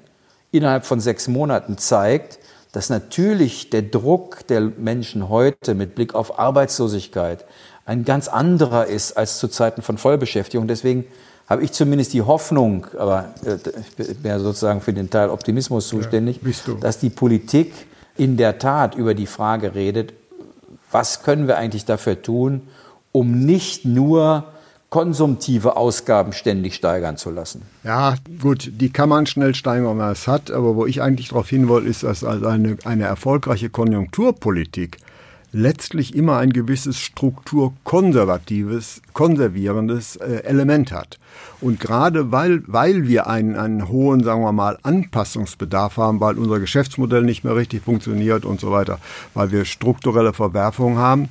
innerhalb 0.51 0.85
von 0.85 0.99
sechs 0.99 1.27
Monaten 1.27 1.77
zeigt, 1.77 2.39
dass 2.71 2.89
natürlich 2.89 3.69
der 3.69 3.81
Druck 3.81 4.47
der 4.47 4.61
Menschen 4.61 5.29
heute 5.29 5.75
mit 5.75 5.95
Blick 5.95 6.15
auf 6.15 6.39
Arbeitslosigkeit 6.39 7.45
ein 7.85 8.05
ganz 8.05 8.27
anderer 8.27 8.85
ist 8.85 9.17
als 9.17 9.39
zu 9.39 9.47
Zeiten 9.47 9.81
von 9.81 9.97
Vollbeschäftigung. 9.97 10.67
Deswegen 10.67 11.05
habe 11.49 11.63
ich 11.63 11.73
zumindest 11.73 12.13
die 12.13 12.21
Hoffnung, 12.21 12.87
aber 12.97 13.33
äh, 13.45 13.57
ich 13.97 14.17
bin 14.17 14.31
ja 14.31 14.39
sozusagen 14.39 14.79
für 14.79 14.93
den 14.93 15.09
Teil 15.09 15.29
Optimismus 15.29 15.87
zuständig, 15.89 16.39
ja, 16.43 16.73
dass 16.79 16.99
die 16.99 17.09
Politik 17.09 17.73
in 18.17 18.37
der 18.37 18.57
Tat 18.59 18.95
über 18.95 19.13
die 19.13 19.25
Frage 19.25 19.75
redet, 19.75 20.13
was 20.91 21.23
können 21.23 21.47
wir 21.47 21.57
eigentlich 21.57 21.85
dafür 21.85 22.21
tun, 22.21 22.67
um 23.11 23.45
nicht 23.45 23.83
nur 23.83 24.45
konsumtive 24.91 25.77
Ausgaben 25.77 26.33
ständig 26.33 26.75
steigern 26.75 27.15
zu 27.15 27.31
lassen. 27.31 27.61
Ja, 27.83 28.15
gut, 28.41 28.69
die 28.73 28.91
kann 28.91 29.07
man 29.07 29.25
schnell 29.25 29.55
steigern, 29.55 29.89
wenn 29.89 29.97
man 29.97 30.11
es 30.11 30.27
hat. 30.27 30.51
Aber 30.51 30.75
wo 30.75 30.85
ich 30.85 31.01
eigentlich 31.01 31.29
darauf 31.29 31.49
hin 31.49 31.69
wollte, 31.69 31.87
ist, 31.87 32.03
dass 32.03 32.25
eine, 32.25 32.77
eine 32.83 33.05
erfolgreiche 33.05 33.69
Konjunkturpolitik 33.69 34.97
letztlich 35.53 36.13
immer 36.13 36.37
ein 36.37 36.51
gewisses 36.51 36.99
strukturkonservatives, 36.99 39.01
konservierendes 39.13 40.17
äh, 40.17 40.43
Element 40.43 40.91
hat. 40.91 41.19
Und 41.61 41.79
gerade 41.79 42.33
weil, 42.33 42.61
weil 42.67 43.07
wir 43.07 43.27
einen, 43.27 43.55
einen 43.55 43.87
hohen, 43.87 44.23
sagen 44.23 44.41
wir 44.41 44.51
mal, 44.51 44.77
Anpassungsbedarf 44.83 45.95
haben, 45.95 46.19
weil 46.19 46.37
unser 46.37 46.59
Geschäftsmodell 46.59 47.23
nicht 47.23 47.45
mehr 47.45 47.55
richtig 47.55 47.83
funktioniert 47.83 48.43
und 48.43 48.59
so 48.59 48.71
weiter, 48.71 48.99
weil 49.33 49.51
wir 49.51 49.63
strukturelle 49.63 50.33
Verwerfungen 50.33 50.97
haben, 50.97 51.29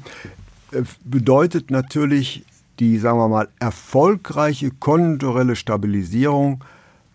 äh, 0.72 0.82
bedeutet 1.04 1.70
natürlich 1.70 2.46
die, 2.80 2.98
sagen 2.98 3.18
wir 3.18 3.28
mal, 3.28 3.48
erfolgreiche 3.60 4.70
konjunkturelle 4.70 5.54
Stabilisierung 5.54 6.64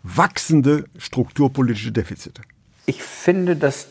wachsende 0.03 0.85
strukturpolitische 0.97 1.91
Defizite? 1.91 2.43
Ich 2.85 3.01
finde, 3.01 3.55
dass 3.55 3.87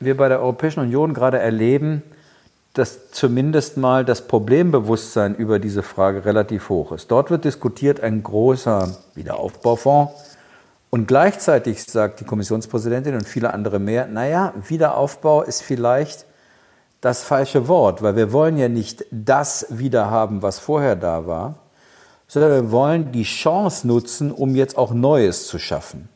wir 0.00 0.16
bei 0.16 0.28
der 0.28 0.40
Europäischen 0.40 0.80
Union 0.80 1.12
gerade 1.12 1.38
erleben, 1.38 2.02
dass 2.72 3.10
zumindest 3.10 3.76
mal 3.76 4.04
das 4.04 4.26
Problembewusstsein 4.26 5.34
über 5.34 5.58
diese 5.58 5.82
Frage 5.82 6.24
relativ 6.24 6.68
hoch 6.68 6.92
ist. 6.92 7.10
Dort 7.10 7.30
wird 7.30 7.44
diskutiert 7.44 8.00
ein 8.00 8.22
großer 8.22 8.96
Wiederaufbaufonds. 9.14 10.12
Und 10.90 11.06
gleichzeitig 11.06 11.84
sagt 11.84 12.20
die 12.20 12.24
Kommissionspräsidentin 12.24 13.14
und 13.14 13.26
viele 13.26 13.52
andere 13.52 13.78
mehr, 13.78 14.06
naja, 14.06 14.54
Wiederaufbau 14.68 15.42
ist 15.42 15.60
vielleicht 15.60 16.24
das 17.00 17.22
falsche 17.22 17.68
Wort, 17.68 18.02
weil 18.02 18.16
wir 18.16 18.32
wollen 18.32 18.56
ja 18.58 18.68
nicht 18.68 19.04
das 19.10 19.66
wieder 19.70 20.10
haben, 20.10 20.42
was 20.42 20.58
vorher 20.58 20.96
da 20.96 21.26
war, 21.26 21.54
sondern 22.26 22.50
wir 22.50 22.70
wollen 22.72 23.12
die 23.12 23.22
Chance 23.22 23.86
nutzen, 23.86 24.30
um 24.32 24.54
jetzt 24.54 24.76
auch 24.76 24.92
Neues 24.92 25.46
zu 25.46 25.58
schaffen. 25.58 26.08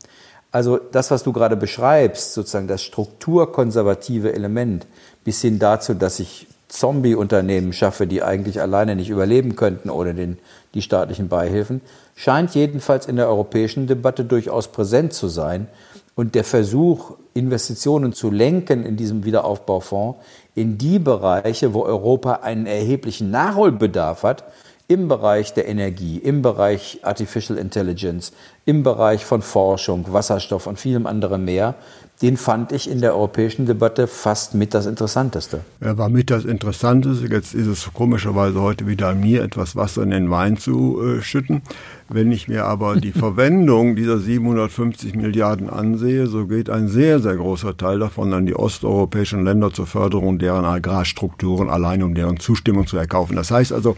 Also 0.50 0.76
das, 0.76 1.10
was 1.10 1.22
du 1.22 1.32
gerade 1.32 1.56
beschreibst, 1.56 2.34
sozusagen 2.34 2.68
das 2.68 2.82
strukturkonservative 2.82 4.34
Element, 4.34 4.86
bis 5.24 5.40
hin 5.40 5.58
dazu, 5.58 5.94
dass 5.94 6.20
ich 6.20 6.46
Zombie-Unternehmen 6.68 7.72
schaffe, 7.72 8.06
die 8.06 8.22
eigentlich 8.22 8.60
alleine 8.60 8.96
nicht 8.96 9.10
überleben 9.10 9.56
könnten 9.56 9.88
ohne 9.88 10.14
den, 10.14 10.38
die 10.74 10.82
staatlichen 10.82 11.28
Beihilfen, 11.28 11.80
scheint 12.16 12.54
jedenfalls 12.54 13.06
in 13.06 13.16
der 13.16 13.28
europäischen 13.28 13.86
Debatte 13.86 14.24
durchaus 14.24 14.68
präsent 14.68 15.12
zu 15.12 15.28
sein. 15.28 15.68
Und 16.14 16.34
der 16.34 16.44
Versuch, 16.44 17.14
Investitionen 17.34 18.12
zu 18.12 18.30
lenken 18.30 18.84
in 18.84 18.96
diesem 18.96 19.24
Wiederaufbaufonds 19.24 20.18
in 20.54 20.78
die 20.78 20.98
Bereiche, 20.98 21.74
wo 21.74 21.82
Europa 21.82 22.40
einen 22.42 22.66
erheblichen 22.66 23.30
Nachholbedarf 23.30 24.22
hat, 24.22 24.44
im 24.88 25.08
Bereich 25.08 25.54
der 25.54 25.68
Energie, 25.68 26.18
im 26.18 26.42
Bereich 26.42 26.98
Artificial 27.02 27.58
Intelligence, 27.58 28.32
im 28.64 28.82
Bereich 28.82 29.24
von 29.24 29.42
Forschung, 29.42 30.06
Wasserstoff 30.12 30.66
und 30.66 30.78
vielem 30.78 31.06
anderen 31.06 31.44
mehr, 31.44 31.74
den 32.22 32.36
fand 32.36 32.70
ich 32.70 32.88
in 32.88 33.00
der 33.00 33.16
europäischen 33.16 33.66
Debatte 33.66 34.06
fast 34.06 34.54
mit 34.54 34.74
das 34.74 34.86
Interessanteste. 34.86 35.62
Er 35.80 35.98
war 35.98 36.08
mit 36.08 36.30
das 36.30 36.44
Interessanteste. 36.44 37.26
Jetzt 37.26 37.52
ist 37.52 37.66
es 37.66 37.92
komischerweise 37.92 38.60
heute 38.60 38.86
wieder 38.86 39.08
an 39.08 39.20
mir, 39.20 39.42
etwas 39.42 39.74
Wasser 39.74 40.04
in 40.04 40.10
den 40.10 40.30
Wein 40.30 40.56
zu 40.56 41.02
äh, 41.02 41.22
schütten. 41.22 41.62
Wenn 42.08 42.30
ich 42.30 42.46
mir 42.46 42.64
aber 42.66 42.94
die 42.94 43.10
Verwendung 43.12 43.96
dieser 43.96 44.20
750 44.20 45.16
Milliarden 45.16 45.68
ansehe, 45.68 46.28
so 46.28 46.46
geht 46.46 46.70
ein 46.70 46.86
sehr, 46.86 47.18
sehr 47.18 47.34
großer 47.34 47.76
Teil 47.76 47.98
davon 47.98 48.32
an 48.32 48.46
die 48.46 48.54
osteuropäischen 48.54 49.44
Länder 49.44 49.72
zur 49.72 49.88
Förderung 49.88 50.38
deren 50.38 50.64
Agrarstrukturen, 50.64 51.68
allein 51.70 52.04
um 52.04 52.14
deren 52.14 52.38
Zustimmung 52.38 52.86
zu 52.86 52.98
erkaufen. 52.98 53.34
Das 53.34 53.50
heißt 53.50 53.72
also, 53.72 53.96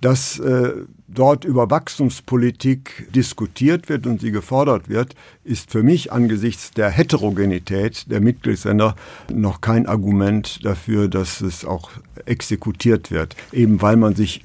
dass 0.00 0.38
äh, 0.38 0.74
dort 1.08 1.44
über 1.44 1.70
Wachstumspolitik 1.70 3.08
diskutiert 3.14 3.88
wird 3.88 4.06
und 4.06 4.20
sie 4.20 4.30
gefordert 4.30 4.88
wird, 4.88 5.14
ist 5.44 5.70
für 5.70 5.82
mich 5.82 6.12
angesichts 6.12 6.70
der 6.70 6.90
Heterogenität 6.90 8.10
der 8.10 8.20
Mitgliedsländer 8.20 8.96
noch 9.32 9.60
kein 9.60 9.86
Argument 9.86 10.64
dafür, 10.64 11.08
dass 11.08 11.40
es 11.40 11.64
auch 11.64 11.90
exekutiert 12.24 13.10
wird. 13.10 13.36
Eben 13.52 13.82
weil 13.82 13.96
man 13.96 14.14
sich 14.14 14.44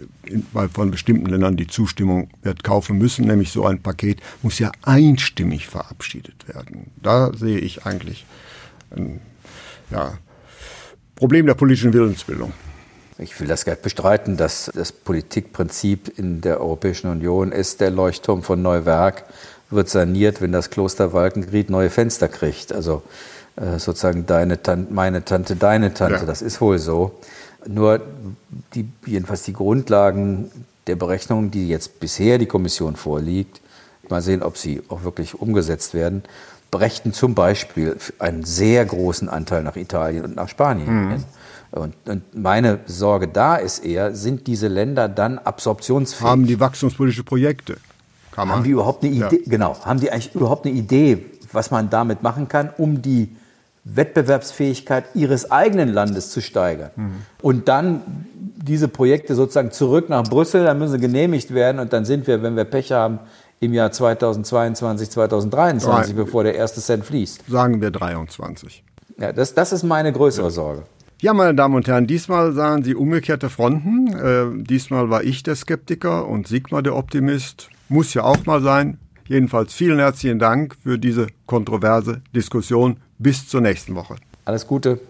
weil 0.53 0.69
von 0.69 0.91
bestimmten 0.91 1.27
Ländern 1.27 1.57
die 1.57 1.67
Zustimmung 1.67 2.29
wird 2.43 2.63
kaufen 2.63 2.97
müssen, 2.97 3.25
nämlich 3.25 3.51
so 3.51 3.65
ein 3.65 3.81
Paket 3.81 4.19
muss 4.43 4.59
ja 4.59 4.71
einstimmig 4.83 5.67
verabschiedet 5.67 6.47
werden. 6.47 6.91
Da 7.01 7.31
sehe 7.33 7.57
ich 7.57 7.85
eigentlich 7.85 8.25
ein 8.95 9.19
ja, 9.89 10.17
Problem 11.15 11.47
der 11.47 11.55
politischen 11.55 11.93
Willensbildung. 11.93 12.53
Ich 13.19 13.39
will 13.39 13.47
das 13.47 13.65
gar 13.65 13.73
nicht 13.73 13.83
bestreiten, 13.83 14.37
dass 14.37 14.71
das 14.73 14.91
Politikprinzip 14.91 16.17
in 16.17 16.41
der 16.41 16.61
Europäischen 16.61 17.09
Union 17.09 17.51
ist, 17.51 17.81
der 17.81 17.91
Leuchtturm 17.91 18.43
von 18.43 18.61
Neuwerk 18.61 19.25
wird 19.69 19.89
saniert, 19.89 20.41
wenn 20.41 20.51
das 20.51 20.69
Kloster 20.69 21.13
Walkengried 21.13 21.69
neue 21.69 21.89
Fenster 21.89 22.27
kriegt. 22.27 22.71
Also 22.73 23.03
äh, 23.55 23.77
sozusagen 23.77 24.25
deine 24.25 24.63
Tante, 24.63 24.93
meine 24.93 25.25
Tante, 25.25 25.55
deine 25.55 25.93
Tante, 25.93 26.19
ja. 26.19 26.25
das 26.25 26.41
ist 26.41 26.61
wohl 26.61 26.79
so. 26.79 27.19
Nur 27.67 28.01
die, 28.73 28.89
jedenfalls 29.05 29.43
die 29.43 29.53
Grundlagen 29.53 30.49
der 30.87 30.95
Berechnungen, 30.95 31.51
die 31.51 31.67
jetzt 31.67 31.99
bisher 31.99 32.37
die 32.37 32.45
Kommission 32.45 32.95
vorliegt, 32.95 33.59
mal 34.09 34.21
sehen, 34.21 34.41
ob 34.43 34.57
sie 34.57 34.81
auch 34.87 35.03
wirklich 35.03 35.39
umgesetzt 35.39 35.93
werden, 35.93 36.23
brächten 36.71 37.13
zum 37.13 37.35
Beispiel 37.35 37.97
einen 38.17 38.43
sehr 38.43 38.85
großen 38.85 39.27
Anteil 39.27 39.63
nach 39.63 39.75
Italien 39.75 40.23
und 40.23 40.35
nach 40.35 40.49
Spanien 40.49 41.09
mhm. 41.09 41.23
Und, 41.71 41.93
und, 42.07 42.35
meine 42.35 42.79
Sorge 42.85 43.27
da 43.27 43.55
ist 43.55 43.85
eher, 43.85 44.15
sind 44.15 44.47
diese 44.47 44.67
Länder 44.67 45.07
dann 45.07 45.37
absorptionsfähig? 45.37 46.29
Haben 46.29 46.47
die 46.47 46.59
wachstumspolitische 46.59 47.23
Projekte? 47.23 47.77
Kann 48.31 48.49
haben 48.49 48.63
die 48.63 48.71
überhaupt 48.71 49.03
eine 49.03 49.13
Idee? 49.13 49.41
Ja. 49.43 49.51
Genau. 49.51 49.77
Haben 49.85 49.99
die 49.99 50.11
eigentlich 50.11 50.33
überhaupt 50.33 50.65
eine 50.65 50.75
Idee, 50.75 51.25
was 51.51 51.71
man 51.71 51.89
damit 51.89 52.23
machen 52.23 52.47
kann, 52.47 52.69
um 52.77 53.01
die 53.01 53.35
Wettbewerbsfähigkeit 53.83 55.05
ihres 55.13 55.51
eigenen 55.51 55.89
Landes 55.89 56.31
zu 56.31 56.41
steigern? 56.41 56.91
Mhm. 56.95 57.11
Und 57.41 57.67
dann 57.67 58.01
diese 58.35 58.87
Projekte 58.87 59.35
sozusagen 59.35 59.71
zurück 59.71 60.09
nach 60.09 60.23
Brüssel, 60.23 60.63
dann 60.63 60.79
müssen 60.79 60.93
sie 60.93 60.99
genehmigt 60.99 61.53
werden 61.53 61.79
und 61.79 61.93
dann 61.93 62.05
sind 62.05 62.27
wir, 62.27 62.41
wenn 62.43 62.55
wir 62.55 62.65
Pech 62.65 62.91
haben, 62.91 63.19
im 63.59 63.73
Jahr 63.73 63.91
2022, 63.91 65.09
2023, 65.09 66.15
Drei. 66.15 66.23
bevor 66.23 66.43
der 66.43 66.55
erste 66.55 66.81
Cent 66.81 67.05
fließt. 67.05 67.43
Sagen 67.47 67.81
wir 67.81 67.91
23. 67.91 68.83
Ja, 69.19 69.33
das, 69.33 69.53
das 69.53 69.73
ist 69.73 69.83
meine 69.83 70.13
größere 70.13 70.45
ja. 70.45 70.51
Sorge. 70.51 70.83
Ja, 71.21 71.33
meine 71.33 71.53
Damen 71.53 71.75
und 71.75 71.85
Herren, 71.85 72.07
diesmal 72.07 72.53
sahen 72.53 72.81
Sie 72.81 72.95
umgekehrte 72.95 73.49
Fronten. 73.49 74.07
Äh, 74.13 74.63
diesmal 74.63 75.09
war 75.09 75.21
ich 75.21 75.43
der 75.43 75.57
Skeptiker 75.57 76.25
und 76.25 76.47
Sigmar 76.47 76.81
der 76.81 76.95
Optimist. 76.95 77.69
Muss 77.89 78.13
ja 78.13 78.23
auch 78.23 78.45
mal 78.45 78.61
sein. 78.61 78.99
Jedenfalls 79.27 79.73
vielen 79.73 79.99
herzlichen 79.99 80.39
Dank 80.39 80.77
für 80.81 80.97
diese 80.97 81.27
kontroverse 81.45 82.21
Diskussion. 82.33 83.01
Bis 83.17 83.49
zur 83.49 83.59
nächsten 83.59 83.95
Woche. 83.95 84.15
Alles 84.45 84.65
Gute. 84.65 85.01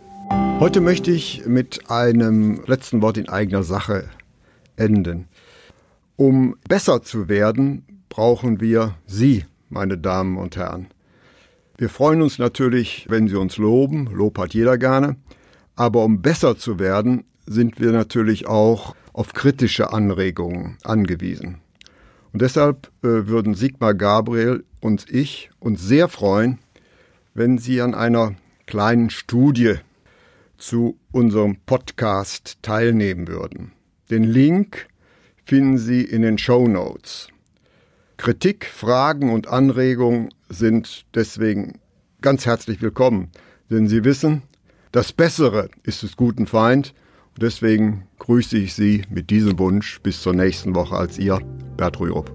Heute 0.60 0.82
möchte 0.82 1.12
ich 1.12 1.44
mit 1.46 1.92
einem 1.92 2.64
letzten 2.66 3.04
Wort 3.04 3.20
in 3.20 3.30
eigener 3.30 3.62
Sache 3.62 4.06
enden. 4.78 5.28
Um 6.16 6.56
besser 6.68 7.04
zu 7.04 7.30
werden, 7.30 7.86
brauchen 8.10 8.60
wir 8.62 8.96
Sie, 9.06 9.46
meine 9.70 10.00
Damen 10.00 10.38
und 10.38 10.58
Herren. 10.58 10.88
Wir 11.78 11.88
freuen 11.88 12.24
uns 12.24 12.40
natürlich, 12.40 13.06
wenn 13.10 13.28
Sie 13.28 13.36
uns 13.36 13.58
loben, 13.58 14.08
Lob 14.08 14.40
hat 14.40 14.56
jeder 14.56 14.80
gerne, 14.80 15.18
aber 15.80 16.04
um 16.04 16.22
besser 16.22 16.58
zu 16.58 16.78
werden, 16.78 17.24
sind 17.46 17.80
wir 17.80 17.94
natürlich 17.94 18.48
auch 18.48 18.98
auf 19.14 19.32
kritische 19.32 19.94
Anregungen 19.94 20.78
angewiesen. 20.84 21.62
Und 22.34 22.42
deshalb 22.42 22.92
äh, 23.02 23.28
würden 23.28 23.56
Sigmar 23.56 23.94
Gabriel 23.94 24.66
und 24.82 25.10
ich 25.10 25.50
uns 25.58 25.82
sehr 25.82 26.10
freuen, 26.10 26.60
wenn 27.34 27.58
Sie 27.58 27.80
an 27.80 27.96
einer 27.96 28.36
kleinen 28.68 29.10
Studie 29.10 29.76
zu 30.58 31.00
unserem 31.14 31.56
Podcast 31.66 32.58
teilnehmen 32.62 33.30
würden. 33.30 33.72
Den 34.12 34.26
Link 34.26 34.88
finden 35.46 35.78
Sie 35.78 36.02
in 36.02 36.24
den 36.24 36.38
Show 36.38 36.68
Notes. 36.68 37.30
Kritik, 38.18 38.66
Fragen 38.66 39.32
und 39.32 39.48
Anregungen 39.48 40.34
sind 40.50 41.06
deswegen 41.16 41.80
ganz 42.20 42.46
herzlich 42.46 42.82
willkommen, 42.82 43.30
denn 43.70 43.88
Sie 43.88 44.04
wissen, 44.04 44.42
das 44.92 45.14
Bessere 45.14 45.70
ist 45.84 46.04
des 46.04 46.16
guten 46.16 46.48
Feind 46.48 46.94
und 47.36 47.44
deswegen 47.44 48.08
grüße 48.20 48.58
ich 48.58 48.74
Sie 48.74 49.04
mit 49.10 49.30
diesem 49.30 49.60
Wunsch 49.60 50.00
bis 50.02 50.22
zur 50.22 50.34
nächsten 50.34 50.76
Woche 50.76 50.96
als 50.96 51.18
Ihr 51.18 51.40
Bert 51.78 52.00
Rürup. 52.00 52.32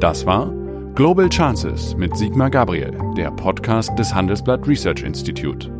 Das 0.00 0.26
war 0.26 0.52
Global 0.94 1.28
Chances 1.28 1.94
mit 1.96 2.16
Sigmar 2.16 2.50
Gabriel, 2.50 2.96
der 3.16 3.30
Podcast 3.30 3.98
des 3.98 4.14
Handelsblatt 4.14 4.66
Research 4.66 5.02
Institute. 5.02 5.75